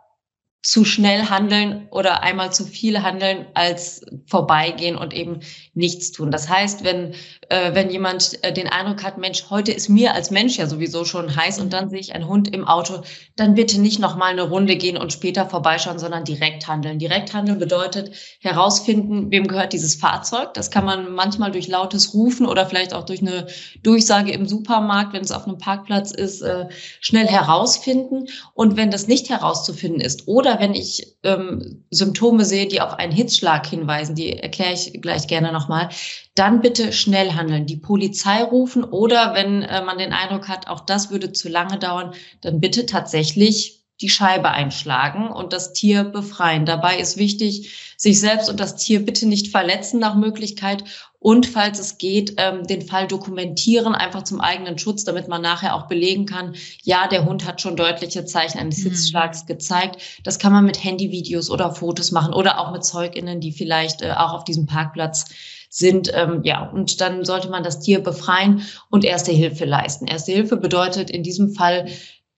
zu 0.66 0.84
schnell 0.84 1.30
handeln 1.30 1.88
oder 1.92 2.24
einmal 2.24 2.52
zu 2.52 2.66
viel 2.66 3.04
handeln 3.04 3.46
als 3.54 4.04
vorbeigehen 4.26 4.98
und 4.98 5.14
eben 5.14 5.42
nichts 5.76 6.12
tun. 6.12 6.32
Das 6.32 6.50
heißt, 6.50 6.84
wenn, 6.84 7.14
äh, 7.50 7.76
wenn 7.76 7.92
jemand 7.92 8.44
äh, 8.44 8.52
den 8.52 8.68
Eindruck 8.68 9.04
hat, 9.04 9.20
Mensch, 9.20 9.52
heute 9.52 9.72
ist 9.72 9.90
mir 9.90 10.16
als 10.16 10.32
Mensch 10.32 10.58
ja 10.58 10.66
sowieso 10.66 11.06
schon 11.06 11.36
heiß 11.36 11.60
und 11.60 11.72
dann 11.72 11.92
sehe 11.92 12.00
ich 12.00 12.16
einen 12.16 12.28
Hund 12.28 12.52
im 12.52 12.68
Auto, 12.68 13.04
dann 13.36 13.54
bitte 13.54 13.80
nicht 13.80 14.00
nochmal 14.00 14.32
eine 14.32 14.42
Runde 14.42 14.76
gehen 14.76 14.98
und 14.98 15.14
später 15.14 15.46
vorbeischauen, 15.46 16.00
sondern 16.00 16.24
direkt 16.24 16.68
handeln. 16.68 16.98
Direkt 16.98 17.36
handeln 17.36 17.60
bedeutet 17.60 18.16
herausfinden, 18.40 19.30
wem 19.30 19.46
gehört 19.46 19.72
dieses 19.72 19.94
Fahrzeug. 19.94 20.56
Das 20.56 20.72
kann 20.72 20.84
man 20.84 21.14
manchmal 21.14 21.52
durch 21.52 21.68
lautes 21.68 22.16
Rufen 22.16 22.48
oder 22.48 22.66
vielleicht 22.66 22.96
auch 22.96 23.06
durch 23.06 23.22
eine 23.22 23.46
Durchsage 23.84 24.32
im 24.32 24.48
Supermarkt, 24.48 25.14
wenn 25.14 25.22
es 25.22 25.32
auf 25.32 25.46
einem 25.48 25.60
Parkplatz 25.60 26.10
ist, 26.10 26.42
äh, 26.42 26.66
schnell 27.02 27.28
herausfinden. 27.28 28.26
Und 28.56 28.78
wenn 28.78 28.90
das 28.90 29.08
nicht 29.08 29.30
herauszufinden 29.30 30.02
ist 30.02 30.28
oder 30.28 30.55
oder 30.56 30.62
wenn 30.62 30.74
ich 30.74 31.18
ähm, 31.24 31.86
Symptome 31.92 32.46
sehe, 32.46 32.68
die 32.68 32.82
auf 32.82 32.94
einen 32.94 33.12
Hitzschlag 33.12 33.66
hinweisen, 33.68 34.16
die 34.16 34.38
erkläre 34.38 34.74
ich 34.74 35.02
gleich 35.02 35.28
gerne 35.28 35.52
nochmal, 35.52 35.90
dann 36.36 36.62
bitte 36.62 36.92
schnell 36.94 37.32
handeln, 37.32 37.66
die 37.66 37.78
Polizei 37.78 38.44
rufen 38.44 38.84
oder 38.84 39.34
wenn 39.34 39.62
äh, 39.62 39.84
man 39.84 39.98
den 39.98 40.14
Eindruck 40.14 40.48
hat, 40.48 40.68
auch 40.68 40.82
das 40.82 41.12
würde 41.12 41.34
zu 41.34 41.50
lange 41.50 41.78
dauern, 41.78 42.14
dann 42.42 42.60
bitte 42.60 42.86
tatsächlich 42.86 43.85
die 44.02 44.10
Scheibe 44.10 44.52
einschlagen 44.52 45.28
und 45.30 45.54
das 45.54 45.74
Tier 45.74 46.04
befreien. 46.04 46.66
Dabei 46.66 47.00
ist 47.00 47.18
wichtig, 47.18 47.94
sich 47.98 48.20
selbst 48.20 48.50
und 48.50 48.60
das 48.60 48.76
Tier 48.76 49.06
bitte 49.06 49.26
nicht 49.26 49.50
verletzen 49.50 50.00
nach 50.00 50.16
Möglichkeit 50.16 50.84
und 51.26 51.48
falls 51.48 51.80
es 51.80 51.98
geht, 51.98 52.36
ähm, 52.38 52.68
den 52.68 52.84
Fall 52.84 53.08
dokumentieren, 53.08 53.96
einfach 53.96 54.22
zum 54.26 54.42
eigenen 54.42 54.78
Schutz, 54.78 55.06
damit 55.06 55.28
man 55.28 55.42
nachher 55.42 55.74
auch 55.74 55.88
belegen 55.88 56.28
kann, 56.28 56.54
ja, 56.84 57.08
der 57.08 57.26
Hund 57.26 57.48
hat 57.48 57.62
schon 57.62 57.76
deutliche 57.76 58.26
Zeichen 58.26 58.60
eines 58.60 58.78
mhm. 58.78 58.90
Hitzschlags 58.90 59.48
gezeigt. 59.48 60.00
Das 60.24 60.38
kann 60.38 60.54
man 60.54 60.66
mit 60.66 60.84
Handyvideos 60.84 61.50
oder 61.50 61.72
Fotos 61.74 62.12
machen 62.12 62.32
oder 62.32 62.60
auch 62.60 62.72
mit 62.72 62.86
ZeugInnen, 62.86 63.40
die 63.40 63.54
vielleicht 63.54 64.04
äh, 64.04 64.12
auch 64.12 64.34
auf 64.34 64.44
diesem 64.44 64.68
Parkplatz 64.68 65.26
sind. 65.68 66.12
Ähm, 66.14 66.42
ja, 66.44 66.70
und 66.70 67.02
dann 67.02 67.26
sollte 67.26 67.50
man 67.50 67.64
das 67.64 67.80
Tier 67.80 68.04
befreien 68.04 68.62
und 68.92 69.04
erste 69.04 69.32
Hilfe 69.32 69.66
leisten. 69.66 70.06
Erste 70.06 70.32
Hilfe 70.32 70.58
bedeutet 70.58 71.10
in 71.10 71.24
diesem 71.24 71.56
Fall 71.56 71.88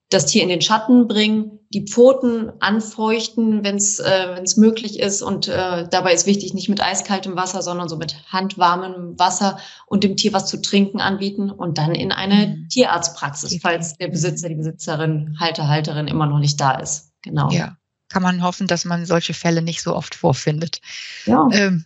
das 0.10 0.26
Tier 0.26 0.44
in 0.44 0.50
den 0.50 0.62
Schatten 0.62 1.08
bringen, 1.08 1.60
die 1.70 1.86
Pfoten 1.86 2.52
anfeuchten, 2.62 3.64
wenn 3.66 3.76
es 3.76 4.00
äh, 4.00 4.28
wenn's 4.36 4.56
möglich 4.56 5.00
ist. 5.00 5.22
Und 5.22 5.50
äh, 5.50 5.88
dabei 5.90 6.14
ist 6.14 6.26
wichtig, 6.26 6.54
nicht 6.54 6.70
mit 6.70 6.82
eiskaltem 6.82 7.36
Wasser, 7.36 7.62
sondern 7.62 7.90
so 7.90 7.98
mit 7.98 8.16
handwarmem 8.32 9.20
Wasser 9.20 9.60
und 9.86 10.04
dem 10.04 10.16
Tier 10.16 10.32
was 10.32 10.46
zu 10.46 10.62
trinken 10.62 11.02
anbieten 11.02 11.52
und 11.52 11.78
dann 11.78 11.94
in 11.94 12.14
eine 12.14 12.48
mhm. 12.48 12.70
Tierarztpraxis, 12.70 13.60
falls 13.62 13.98
der 13.98 14.08
Besitzer, 14.08 14.48
die 14.48 14.56
Besitzerin, 14.56 15.38
Halter, 15.40 15.68
Halterin 15.68 16.08
immer 16.08 16.26
noch 16.26 16.40
nicht 16.40 16.60
da 16.62 16.76
ist. 16.80 17.12
Genau. 17.22 17.50
Ja, 17.52 17.76
kann 18.08 18.24
man 18.24 18.42
hoffen, 18.42 18.68
dass 18.68 18.86
man 18.86 19.06
solche 19.06 19.34
Fälle 19.34 19.62
nicht 19.62 19.82
so 19.82 19.94
oft 19.94 20.16
vorfindet. 20.16 20.80
Ja. 21.26 21.50
Ähm, 21.52 21.86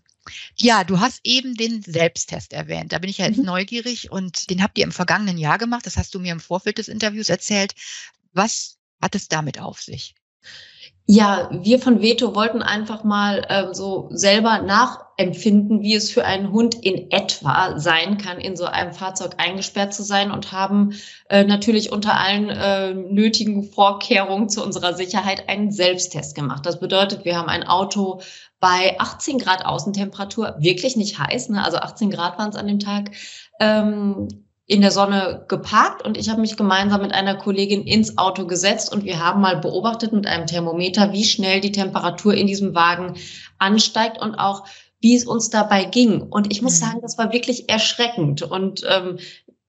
ja, 0.58 0.84
du 0.84 1.00
hast 1.00 1.22
eben 1.24 1.56
den 1.56 1.82
Selbsttest 1.82 2.54
erwähnt. 2.54 2.94
Da 2.94 3.00
bin 3.00 3.10
ich 3.10 3.18
ja 3.18 3.26
jetzt 3.26 3.38
mhm. 3.38 3.46
neugierig 3.46 4.12
und 4.12 4.50
den 4.50 4.64
habt 4.64 4.78
ihr 4.78 4.84
im 4.84 4.92
vergangenen 4.92 5.38
Jahr 5.38 5.58
gemacht. 5.58 5.86
Das 5.86 5.98
hast 5.98 6.14
du 6.16 6.20
mir 6.20 6.32
im 6.32 6.40
Vorfeld 6.40 6.78
des 6.78 6.88
Interviews 6.88 7.30
erzählt. 7.30 7.74
Was 8.34 8.78
hat 9.02 9.16
es 9.16 9.28
damit 9.28 9.60
auf 9.60 9.82
sich? 9.82 10.16
Ja, 11.08 11.50
wir 11.52 11.80
von 11.80 12.02
Veto 12.02 12.36
wollten 12.36 12.62
einfach 12.62 13.04
mal 13.04 13.44
äh, 13.50 13.74
so 13.74 14.08
selber 14.14 14.62
nachempfinden, 14.62 15.82
wie 15.82 15.96
es 15.96 16.10
für 16.10 16.24
einen 16.24 16.54
Hund 16.54 16.76
in 16.76 17.12
etwa 17.12 17.78
sein 17.78 18.18
kann, 18.18 18.40
in 18.40 18.56
so 18.56 18.64
einem 18.64 18.94
Fahrzeug 18.94 19.34
eingesperrt 19.38 19.94
zu 19.94 20.04
sein 20.04 20.32
und 20.32 20.54
haben 20.54 20.94
äh, 21.30 21.44
natürlich 21.44 21.92
unter 21.92 22.18
allen 22.18 22.50
äh, 22.50 22.94
nötigen 22.94 23.64
Vorkehrungen 23.64 24.48
zu 24.48 24.64
unserer 24.64 24.94
Sicherheit 24.94 25.50
einen 25.50 25.72
Selbsttest 25.72 26.34
gemacht. 26.34 26.66
Das 26.66 26.80
bedeutet, 26.80 27.26
wir 27.26 27.36
haben 27.36 27.50
ein 27.50 27.68
Auto 27.68 28.22
bei 28.62 28.98
18 29.00 29.40
Grad 29.40 29.66
Außentemperatur, 29.66 30.56
wirklich 30.60 30.96
nicht 30.96 31.20
heiß, 31.20 31.50
ne? 31.50 31.66
also 31.66 31.78
18 31.78 32.12
Grad 32.12 32.38
waren 32.38 32.52
es 32.52 32.56
an 32.56 32.68
dem 32.68 32.80
Tag, 32.80 33.12
ähm, 33.60 34.30
in 34.68 34.80
der 34.80 34.92
Sonne 34.92 35.44
geparkt 35.50 36.06
und 36.06 36.18
ich 36.18 36.30
habe 36.30 36.40
mich 36.40 36.56
gemeinsam 36.56 37.02
mit 37.02 37.12
einer 37.12 37.36
Kollegin 37.36 37.84
ins 37.84 38.18
Auto 38.18 38.46
gesetzt 38.46 38.94
und 38.94 39.04
wir 39.04 39.20
haben 39.20 39.42
mal 39.42 39.58
beobachtet 39.58 40.14
mit 40.14 40.28
einem 40.28 40.48
Thermometer, 40.48 41.12
wie 41.12 41.26
schnell 41.26 41.60
die 41.60 41.74
Temperatur 41.74 42.34
in 42.34 42.48
diesem 42.48 42.74
Wagen 42.74 43.16
ansteigt 43.58 44.22
und 44.22 44.36
auch 44.36 44.66
wie 45.02 45.16
es 45.16 45.26
uns 45.26 45.50
dabei 45.50 45.84
ging. 45.84 46.22
Und 46.22 46.54
ich 46.54 46.62
muss 46.62 46.80
mhm. 46.80 46.86
sagen, 46.86 47.00
das 47.02 47.18
war 47.18 47.34
wirklich 47.34 47.68
erschreckend. 47.68 48.44
Und 48.44 48.86
ähm, 48.88 49.18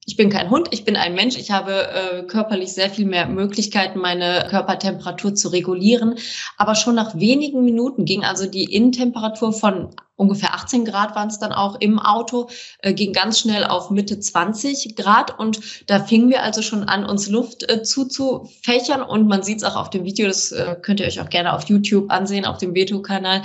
ich 0.04 0.16
bin 0.16 0.30
kein 0.30 0.50
Hund, 0.50 0.68
ich 0.72 0.84
bin 0.84 0.96
ein 0.96 1.14
Mensch. 1.14 1.36
Ich 1.36 1.52
habe 1.52 1.88
äh, 1.88 2.22
körperlich 2.24 2.72
sehr 2.72 2.90
viel 2.90 3.06
mehr 3.06 3.26
Möglichkeiten, 3.26 4.00
meine 4.00 4.46
Körpertemperatur 4.50 5.34
zu 5.34 5.48
regulieren. 5.48 6.16
Aber 6.56 6.74
schon 6.74 6.96
nach 6.96 7.14
wenigen 7.14 7.64
Minuten 7.64 8.04
ging 8.04 8.24
also 8.24 8.46
die 8.46 8.64
Innentemperatur 8.64 9.52
von 9.52 9.90
ungefähr 10.22 10.54
18 10.54 10.84
Grad 10.84 11.14
waren 11.14 11.28
es 11.28 11.38
dann 11.38 11.52
auch 11.52 11.76
im 11.80 11.98
Auto, 11.98 12.48
äh, 12.78 12.94
ging 12.94 13.12
ganz 13.12 13.40
schnell 13.40 13.64
auf 13.64 13.90
Mitte 13.90 14.18
20 14.18 14.96
Grad 14.96 15.38
und 15.38 15.60
da 15.88 16.00
fingen 16.00 16.30
wir 16.30 16.42
also 16.42 16.62
schon 16.62 16.84
an, 16.84 17.04
uns 17.04 17.28
Luft 17.28 17.68
äh, 17.68 17.82
zuzufächern 17.82 19.02
und 19.02 19.26
man 19.26 19.42
sieht 19.42 19.58
es 19.58 19.64
auch 19.64 19.76
auf 19.76 19.90
dem 19.90 20.04
Video, 20.04 20.26
das 20.26 20.52
äh, 20.52 20.76
könnt 20.80 21.00
ihr 21.00 21.06
euch 21.06 21.20
auch 21.20 21.28
gerne 21.28 21.52
auf 21.52 21.68
YouTube 21.68 22.10
ansehen, 22.10 22.46
auf 22.46 22.58
dem 22.58 22.74
Veto-Kanal. 22.74 23.42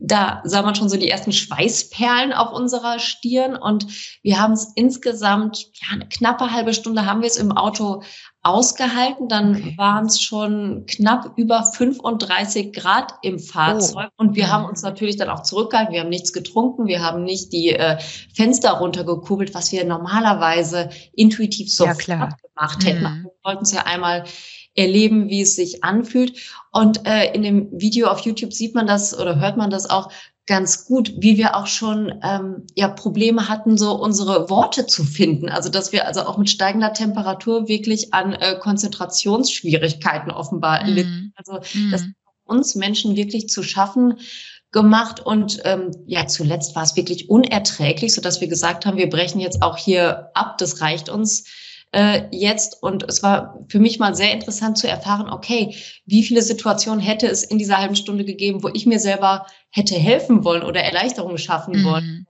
Da 0.00 0.40
sah 0.44 0.62
man 0.62 0.74
schon 0.74 0.88
so 0.88 0.96
die 0.96 1.10
ersten 1.10 1.32
Schweißperlen 1.32 2.32
auf 2.32 2.52
unserer 2.52 2.98
Stirn 2.98 3.56
und 3.56 3.86
wir 4.22 4.40
haben 4.40 4.52
es 4.52 4.72
insgesamt, 4.76 5.66
ja, 5.74 5.94
eine 5.94 6.08
knappe 6.08 6.52
halbe 6.52 6.72
Stunde 6.72 7.06
haben 7.06 7.20
wir 7.20 7.28
es 7.28 7.36
im 7.36 7.52
Auto 7.52 8.02
ausgehalten. 8.42 9.28
Dann 9.28 9.56
okay. 9.56 9.74
waren 9.76 10.06
es 10.06 10.20
schon 10.20 10.84
knapp 10.86 11.32
über 11.36 11.62
35 11.62 12.72
Grad 12.72 13.14
im 13.22 13.38
Fahrzeug. 13.38 14.08
Oh. 14.10 14.22
Und 14.22 14.36
wir 14.36 14.50
haben 14.50 14.64
uns 14.64 14.82
natürlich 14.82 15.16
dann 15.16 15.28
auch 15.28 15.42
zurückgehalten. 15.42 15.92
Wir 15.92 16.00
haben 16.00 16.08
nichts 16.08 16.32
getrunken. 16.32 16.86
Wir 16.86 17.02
haben 17.02 17.24
nicht 17.24 17.52
die 17.52 17.70
äh, 17.70 17.98
Fenster 18.34 18.72
runtergekurbelt, 18.72 19.54
was 19.54 19.72
wir 19.72 19.84
normalerweise 19.84 20.90
intuitiv 21.14 21.72
sofort 21.72 22.06
ja, 22.06 22.28
gemacht 22.54 22.84
hätten. 22.84 23.02
Mhm. 23.02 23.24
Wir 23.24 23.32
wollten 23.44 23.62
es 23.62 23.72
ja 23.72 23.82
einmal 23.82 24.24
erleben, 24.74 25.28
wie 25.28 25.42
es 25.42 25.56
sich 25.56 25.84
anfühlt. 25.84 26.38
Und 26.72 27.06
äh, 27.06 27.32
in 27.32 27.42
dem 27.42 27.68
Video 27.72 28.08
auf 28.08 28.20
YouTube 28.20 28.52
sieht 28.52 28.74
man 28.74 28.86
das 28.86 29.18
oder 29.18 29.38
hört 29.38 29.56
man 29.56 29.70
das 29.70 29.90
auch, 29.90 30.10
ganz 30.50 30.84
gut, 30.84 31.12
wie 31.16 31.36
wir 31.36 31.56
auch 31.56 31.68
schon 31.68 32.12
ähm, 32.24 32.66
ja 32.74 32.88
Probleme 32.88 33.48
hatten, 33.48 33.78
so 33.78 33.92
unsere 33.92 34.50
Worte 34.50 34.84
zu 34.84 35.04
finden. 35.04 35.48
Also 35.48 35.68
dass 35.68 35.92
wir 35.92 36.08
also 36.08 36.22
auch 36.22 36.38
mit 36.38 36.50
steigender 36.50 36.92
Temperatur 36.92 37.68
wirklich 37.68 38.12
an 38.12 38.32
äh, 38.32 38.58
Konzentrationsschwierigkeiten 38.58 40.32
offenbar 40.32 40.82
mhm. 40.82 40.92
litten. 40.92 41.32
Also 41.36 41.60
mhm. 41.72 41.92
das 41.92 42.04
uns 42.42 42.74
Menschen 42.74 43.14
wirklich 43.14 43.48
zu 43.48 43.62
schaffen 43.62 44.18
gemacht 44.72 45.20
und 45.20 45.60
ähm, 45.62 45.92
ja 46.08 46.26
zuletzt 46.26 46.74
war 46.74 46.82
es 46.82 46.96
wirklich 46.96 47.30
unerträglich, 47.30 48.12
so 48.12 48.20
dass 48.20 48.40
wir 48.40 48.48
gesagt 48.48 48.86
haben, 48.86 48.96
wir 48.96 49.08
brechen 49.08 49.38
jetzt 49.38 49.62
auch 49.62 49.76
hier 49.76 50.30
ab. 50.34 50.58
Das 50.58 50.80
reicht 50.80 51.08
uns 51.08 51.44
äh, 51.92 52.22
jetzt. 52.30 52.82
Und 52.82 53.04
es 53.08 53.22
war 53.22 53.58
für 53.68 53.80
mich 53.80 53.98
mal 53.98 54.14
sehr 54.14 54.32
interessant 54.32 54.78
zu 54.78 54.88
erfahren, 54.88 55.28
okay, 55.30 55.74
wie 56.06 56.22
viele 56.22 56.42
Situationen 56.42 57.00
hätte 57.00 57.26
es 57.26 57.42
in 57.42 57.58
dieser 57.58 57.78
halben 57.78 57.96
Stunde 57.96 58.24
gegeben, 58.24 58.62
wo 58.62 58.68
ich 58.68 58.86
mir 58.86 58.98
selber 58.98 59.46
hätte 59.70 59.94
helfen 59.94 60.44
wollen 60.44 60.62
oder 60.62 60.80
Erleichterung 60.80 61.36
schaffen 61.38 61.80
mhm. 61.80 61.84
wollen. 61.84 62.26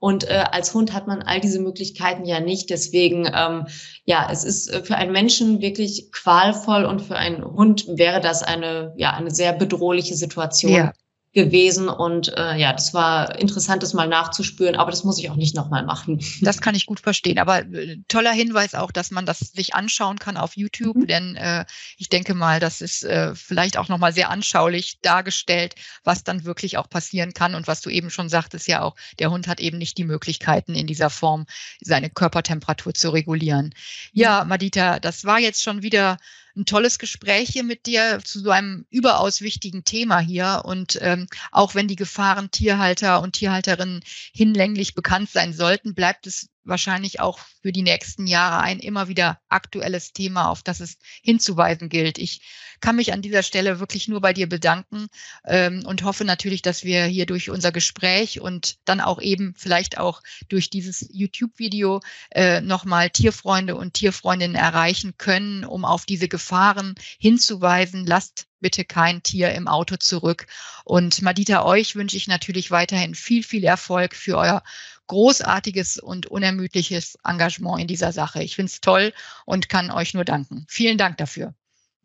Und 0.00 0.24
äh, 0.24 0.44
als 0.50 0.74
Hund 0.74 0.92
hat 0.92 1.06
man 1.06 1.22
all 1.22 1.40
diese 1.40 1.60
Möglichkeiten 1.60 2.26
ja 2.26 2.40
nicht. 2.40 2.68
Deswegen, 2.68 3.26
ähm, 3.34 3.66
ja, 4.04 4.28
es 4.30 4.44
ist 4.44 4.68
äh, 4.68 4.82
für 4.82 4.96
einen 4.96 5.12
Menschen 5.12 5.62
wirklich 5.62 6.12
qualvoll 6.12 6.84
und 6.84 7.00
für 7.00 7.16
einen 7.16 7.42
Hund 7.42 7.86
wäre 7.88 8.20
das 8.20 8.42
eine, 8.42 8.92
ja, 8.98 9.14
eine 9.14 9.30
sehr 9.30 9.54
bedrohliche 9.54 10.14
Situation. 10.14 10.72
Ja 10.72 10.92
gewesen. 11.36 11.88
Und 11.88 12.36
äh, 12.36 12.56
ja, 12.56 12.72
das 12.72 12.94
war 12.94 13.38
interessant, 13.38 13.82
das 13.82 13.92
mal 13.92 14.08
nachzuspüren, 14.08 14.74
aber 14.74 14.90
das 14.90 15.04
muss 15.04 15.18
ich 15.18 15.30
auch 15.30 15.36
nicht 15.36 15.54
nochmal 15.54 15.84
machen. 15.84 16.24
Das 16.40 16.62
kann 16.62 16.74
ich 16.74 16.86
gut 16.86 16.98
verstehen. 16.98 17.38
Aber 17.38 17.60
äh, 17.60 17.98
toller 18.08 18.32
Hinweis 18.32 18.74
auch, 18.74 18.90
dass 18.90 19.10
man 19.10 19.26
das 19.26 19.38
sich 19.38 19.74
anschauen 19.74 20.18
kann 20.18 20.38
auf 20.38 20.56
YouTube, 20.56 20.96
mhm. 20.96 21.06
denn 21.06 21.36
äh, 21.36 21.66
ich 21.98 22.08
denke 22.08 22.34
mal, 22.34 22.58
das 22.58 22.80
ist 22.80 23.04
äh, 23.04 23.34
vielleicht 23.34 23.76
auch 23.76 23.88
nochmal 23.88 24.14
sehr 24.14 24.30
anschaulich 24.30 24.98
dargestellt, 25.02 25.74
was 26.04 26.24
dann 26.24 26.44
wirklich 26.46 26.78
auch 26.78 26.88
passieren 26.88 27.34
kann 27.34 27.54
und 27.54 27.66
was 27.66 27.82
du 27.82 27.90
eben 27.90 28.08
schon 28.08 28.30
sagtest, 28.30 28.66
ja 28.66 28.80
auch, 28.80 28.96
der 29.18 29.30
Hund 29.30 29.46
hat 29.46 29.60
eben 29.60 29.76
nicht 29.76 29.98
die 29.98 30.04
Möglichkeiten 30.04 30.74
in 30.74 30.86
dieser 30.86 31.10
Form, 31.10 31.44
seine 31.82 32.08
Körpertemperatur 32.08 32.94
zu 32.94 33.10
regulieren. 33.10 33.74
Ja, 34.12 34.44
Madita, 34.44 35.00
das 35.00 35.24
war 35.24 35.38
jetzt 35.38 35.62
schon 35.62 35.82
wieder 35.82 36.16
ein 36.56 36.64
tolles 36.64 36.98
Gespräch 36.98 37.50
hier 37.50 37.64
mit 37.64 37.86
dir 37.86 38.20
zu 38.24 38.40
so 38.40 38.50
einem 38.50 38.86
überaus 38.90 39.40
wichtigen 39.42 39.84
Thema 39.84 40.18
hier. 40.18 40.62
Und 40.64 40.98
ähm, 41.02 41.26
auch 41.52 41.74
wenn 41.74 41.88
die 41.88 41.96
Gefahren 41.96 42.50
Tierhalter 42.50 43.20
und 43.20 43.34
Tierhalterinnen 43.34 44.02
hinlänglich 44.32 44.94
bekannt 44.94 45.30
sein 45.30 45.52
sollten, 45.52 45.94
bleibt 45.94 46.26
es 46.26 46.48
wahrscheinlich 46.66 47.20
auch 47.20 47.38
für 47.62 47.72
die 47.72 47.82
nächsten 47.82 48.26
Jahre 48.26 48.60
ein 48.62 48.78
immer 48.78 49.08
wieder 49.08 49.40
aktuelles 49.48 50.12
Thema, 50.12 50.48
auf 50.48 50.62
das 50.62 50.80
es 50.80 50.98
hinzuweisen 51.22 51.88
gilt. 51.88 52.18
Ich 52.18 52.40
kann 52.80 52.96
mich 52.96 53.12
an 53.12 53.22
dieser 53.22 53.42
Stelle 53.42 53.80
wirklich 53.80 54.08
nur 54.08 54.20
bei 54.20 54.32
dir 54.32 54.48
bedanken 54.48 55.08
ähm, 55.46 55.84
und 55.86 56.02
hoffe 56.02 56.24
natürlich, 56.24 56.62
dass 56.62 56.84
wir 56.84 57.04
hier 57.06 57.26
durch 57.26 57.50
unser 57.50 57.72
Gespräch 57.72 58.40
und 58.40 58.76
dann 58.84 59.00
auch 59.00 59.20
eben 59.20 59.54
vielleicht 59.56 59.98
auch 59.98 60.22
durch 60.48 60.70
dieses 60.70 61.06
YouTube-Video 61.10 62.00
äh, 62.30 62.60
nochmal 62.60 63.10
Tierfreunde 63.10 63.76
und 63.76 63.94
Tierfreundinnen 63.94 64.56
erreichen 64.56 65.14
können, 65.16 65.64
um 65.64 65.84
auf 65.84 66.04
diese 66.04 66.28
Gefahren 66.28 66.94
hinzuweisen. 67.18 68.06
Lasst 68.06 68.46
bitte 68.60 68.84
kein 68.84 69.22
Tier 69.22 69.52
im 69.52 69.68
Auto 69.68 69.96
zurück. 69.96 70.46
Und 70.84 71.22
Madita, 71.22 71.64
euch 71.64 71.94
wünsche 71.94 72.16
ich 72.16 72.26
natürlich 72.26 72.70
weiterhin 72.70 73.14
viel, 73.14 73.42
viel 73.42 73.64
Erfolg 73.64 74.14
für 74.14 74.36
euer 74.36 74.62
großartiges 75.06 75.98
und 75.98 76.26
unermüdliches 76.26 77.18
Engagement 77.24 77.80
in 77.80 77.86
dieser 77.86 78.12
Sache. 78.12 78.42
Ich 78.42 78.56
finde 78.56 78.70
es 78.70 78.80
toll 78.80 79.12
und 79.44 79.68
kann 79.68 79.90
euch 79.90 80.14
nur 80.14 80.24
danken. 80.24 80.66
Vielen 80.68 80.98
Dank 80.98 81.16
dafür. 81.18 81.54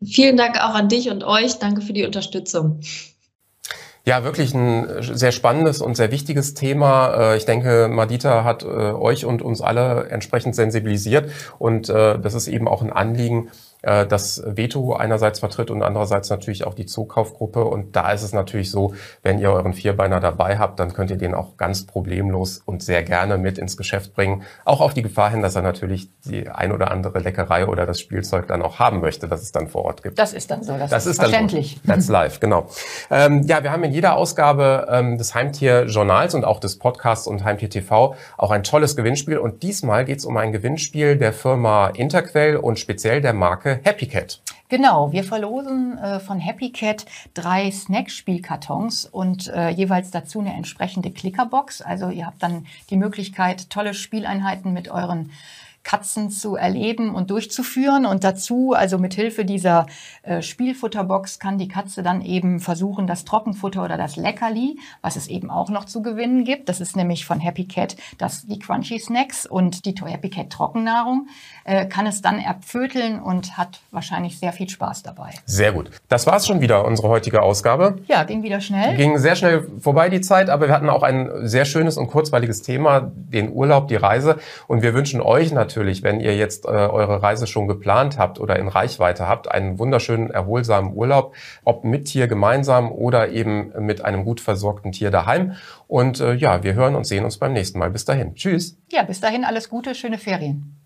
Vielen 0.04 0.36
Dank 0.36 0.56
auch 0.56 0.74
an 0.74 0.88
dich 0.88 1.10
und 1.10 1.24
euch. 1.24 1.58
Danke 1.58 1.80
für 1.80 1.92
die 1.92 2.04
Unterstützung. 2.04 2.80
Ja, 4.04 4.24
wirklich 4.24 4.52
ein 4.52 4.88
sehr 5.00 5.30
spannendes 5.30 5.80
und 5.80 5.96
sehr 5.96 6.10
wichtiges 6.10 6.54
Thema. 6.54 7.34
Äh, 7.34 7.36
ich 7.36 7.44
denke, 7.44 7.88
Madita 7.88 8.42
hat 8.42 8.64
äh, 8.64 8.66
euch 8.66 9.24
und 9.24 9.42
uns 9.42 9.60
alle 9.60 10.08
entsprechend 10.08 10.56
sensibilisiert 10.56 11.30
und 11.60 11.88
äh, 11.88 12.18
das 12.18 12.34
ist 12.34 12.48
eben 12.48 12.66
auch 12.66 12.82
ein 12.82 12.92
Anliegen, 12.92 13.50
äh, 13.82 14.06
das 14.06 14.42
Veto 14.46 14.94
einerseits 14.94 15.40
vertritt 15.40 15.70
und 15.70 15.82
andererseits 15.82 16.30
natürlich 16.30 16.66
auch 16.66 16.74
die 16.74 16.86
Zookaufgruppe. 16.86 17.64
Und 17.64 17.96
da 17.96 18.12
ist 18.12 18.22
es 18.22 18.32
natürlich 18.32 18.70
so, 18.70 18.94
wenn 19.22 19.38
ihr 19.38 19.52
euren 19.52 19.74
Vierbeiner 19.74 20.20
dabei 20.20 20.58
habt, 20.58 20.80
dann 20.80 20.92
könnt 20.92 21.10
ihr 21.10 21.18
den 21.18 21.34
auch 21.34 21.56
ganz 21.56 21.86
problemlos 21.86 22.62
und 22.64 22.82
sehr 22.82 23.02
gerne 23.02 23.38
mit 23.38 23.58
ins 23.58 23.76
Geschäft 23.76 24.14
bringen. 24.14 24.42
Auch 24.64 24.80
auf 24.80 24.94
die 24.94 25.02
Gefahr 25.02 25.30
hin, 25.30 25.42
dass 25.42 25.56
er 25.56 25.62
natürlich 25.62 26.08
die 26.24 26.48
ein 26.48 26.72
oder 26.72 26.90
andere 26.90 27.18
Leckerei 27.18 27.66
oder 27.66 27.86
das 27.86 28.00
Spielzeug 28.00 28.46
dann 28.46 28.62
auch 28.62 28.78
haben 28.78 29.00
möchte, 29.00 29.28
das 29.28 29.42
es 29.42 29.52
dann 29.52 29.68
vor 29.68 29.84
Ort 29.84 30.02
gibt. 30.02 30.18
Das 30.18 30.32
ist 30.32 30.50
dann 30.50 30.62
so, 30.62 30.76
das, 30.78 30.90
das 30.90 31.06
ist, 31.06 31.12
ist 31.12 31.20
verständlich. 31.20 31.80
Dann 31.84 32.00
so. 32.00 32.02
That's 32.02 32.08
live, 32.08 32.40
genau. 32.40 32.68
Ähm, 33.10 33.42
ja, 33.42 33.62
wir 33.62 33.72
haben 33.72 33.84
in 33.84 33.92
jeder 33.92 34.16
Ausgabe 34.16 34.86
ähm, 34.90 35.18
des 35.18 35.34
Heimtier-Journals 35.34 36.34
und 36.34 36.44
auch 36.44 36.60
des 36.60 36.78
Podcasts 36.78 37.26
und 37.26 37.44
Heimtier 37.44 37.70
TV 37.70 38.14
auch 38.36 38.50
ein 38.50 38.62
tolles 38.62 38.96
Gewinnspiel. 38.96 39.38
Und 39.38 39.62
diesmal 39.62 40.04
geht 40.04 40.18
es 40.18 40.24
um 40.24 40.36
ein 40.36 40.52
Gewinnspiel 40.52 41.16
der 41.16 41.32
Firma 41.32 41.88
Interquell 41.88 42.56
und 42.56 42.78
speziell 42.78 43.20
der 43.20 43.32
Marke 43.32 43.71
Happy 43.82 44.06
Cat. 44.06 44.40
Genau, 44.68 45.12
wir 45.12 45.22
verlosen 45.22 45.98
äh, 45.98 46.18
von 46.18 46.40
Happy 46.40 46.72
Cat 46.72 47.04
drei 47.34 47.70
Snack-Spielkartons 47.70 49.04
und 49.04 49.48
äh, 49.48 49.68
jeweils 49.68 50.10
dazu 50.10 50.40
eine 50.40 50.54
entsprechende 50.54 51.10
Clickerbox. 51.10 51.82
Also 51.82 52.08
ihr 52.08 52.24
habt 52.24 52.42
dann 52.42 52.66
die 52.88 52.96
Möglichkeit, 52.96 53.68
tolle 53.68 53.92
Spieleinheiten 53.92 54.72
mit 54.72 54.88
euren 54.88 55.30
Katzen 55.84 56.30
zu 56.30 56.56
erleben 56.56 57.14
und 57.14 57.30
durchzuführen. 57.30 58.06
Und 58.06 58.24
dazu, 58.24 58.72
also 58.72 58.98
mit 58.98 59.14
Hilfe 59.14 59.44
dieser 59.44 59.86
äh, 60.22 60.42
Spielfutterbox, 60.42 61.38
kann 61.38 61.58
die 61.58 61.68
Katze 61.68 62.02
dann 62.02 62.22
eben 62.22 62.60
versuchen, 62.60 63.06
das 63.06 63.24
Trockenfutter 63.24 63.84
oder 63.84 63.96
das 63.96 64.16
Leckerli, 64.16 64.78
was 65.00 65.16
es 65.16 65.26
eben 65.26 65.50
auch 65.50 65.70
noch 65.70 65.84
zu 65.84 66.02
gewinnen 66.02 66.44
gibt. 66.44 66.68
Das 66.68 66.80
ist 66.80 66.96
nämlich 66.96 67.26
von 67.26 67.40
Happy 67.40 67.64
Cat 67.64 67.96
das, 68.18 68.46
die 68.46 68.58
Crunchy 68.58 68.98
Snacks 69.00 69.44
und 69.46 69.84
die 69.84 69.94
Happy 70.04 70.30
Cat 70.30 70.50
Trockennahrung, 70.50 71.28
äh, 71.64 71.86
kann 71.86 72.06
es 72.06 72.22
dann 72.22 72.38
erpföteln 72.38 73.20
und 73.20 73.56
hat 73.56 73.80
wahrscheinlich 73.90 74.38
sehr 74.38 74.52
viel 74.52 74.68
Spaß 74.68 75.02
dabei. 75.02 75.30
Sehr 75.46 75.72
gut. 75.72 75.90
Das 76.08 76.26
war's 76.26 76.46
schon 76.46 76.60
wieder, 76.60 76.84
unsere 76.84 77.08
heutige 77.08 77.42
Ausgabe. 77.42 77.98
Ja, 78.06 78.24
ging 78.24 78.42
wieder 78.42 78.60
schnell. 78.60 78.96
Ging 78.96 79.18
sehr 79.18 79.36
schnell 79.36 79.68
vorbei 79.80 80.08
die 80.08 80.20
Zeit, 80.20 80.48
aber 80.48 80.68
wir 80.68 80.74
hatten 80.74 80.88
auch 80.88 81.02
ein 81.02 81.30
sehr 81.46 81.64
schönes 81.64 81.96
und 81.96 82.06
kurzweiliges 82.08 82.62
Thema, 82.62 83.12
den 83.14 83.52
Urlaub, 83.52 83.88
die 83.88 83.96
Reise. 83.96 84.38
Und 84.68 84.82
wir 84.82 84.94
wünschen 84.94 85.20
euch 85.20 85.52
natürlich 85.52 85.71
natürlich, 85.72 86.02
wenn 86.02 86.20
ihr 86.20 86.36
jetzt 86.36 86.66
äh, 86.66 86.68
eure 86.68 87.22
Reise 87.22 87.46
schon 87.46 87.66
geplant 87.66 88.18
habt 88.18 88.38
oder 88.38 88.58
in 88.58 88.68
Reichweite 88.68 89.26
habt, 89.26 89.50
einen 89.50 89.78
wunderschönen, 89.78 90.30
erholsamen 90.30 90.94
Urlaub, 90.94 91.34
ob 91.64 91.84
mit 91.84 92.06
Tier 92.06 92.26
gemeinsam 92.26 92.92
oder 92.92 93.30
eben 93.30 93.72
mit 93.78 94.04
einem 94.04 94.24
gut 94.24 94.40
versorgten 94.40 94.92
Tier 94.92 95.10
daheim. 95.10 95.54
Und 95.88 96.20
äh, 96.20 96.34
ja, 96.34 96.62
wir 96.62 96.74
hören 96.74 96.94
und 96.94 97.06
sehen 97.06 97.24
uns 97.24 97.38
beim 97.38 97.54
nächsten 97.54 97.78
Mal. 97.78 97.90
Bis 97.90 98.04
dahin. 98.04 98.34
Tschüss. 98.34 98.76
Ja, 98.90 99.02
bis 99.02 99.20
dahin 99.20 99.44
alles 99.44 99.70
Gute, 99.70 99.94
schöne 99.94 100.18
Ferien. 100.18 100.76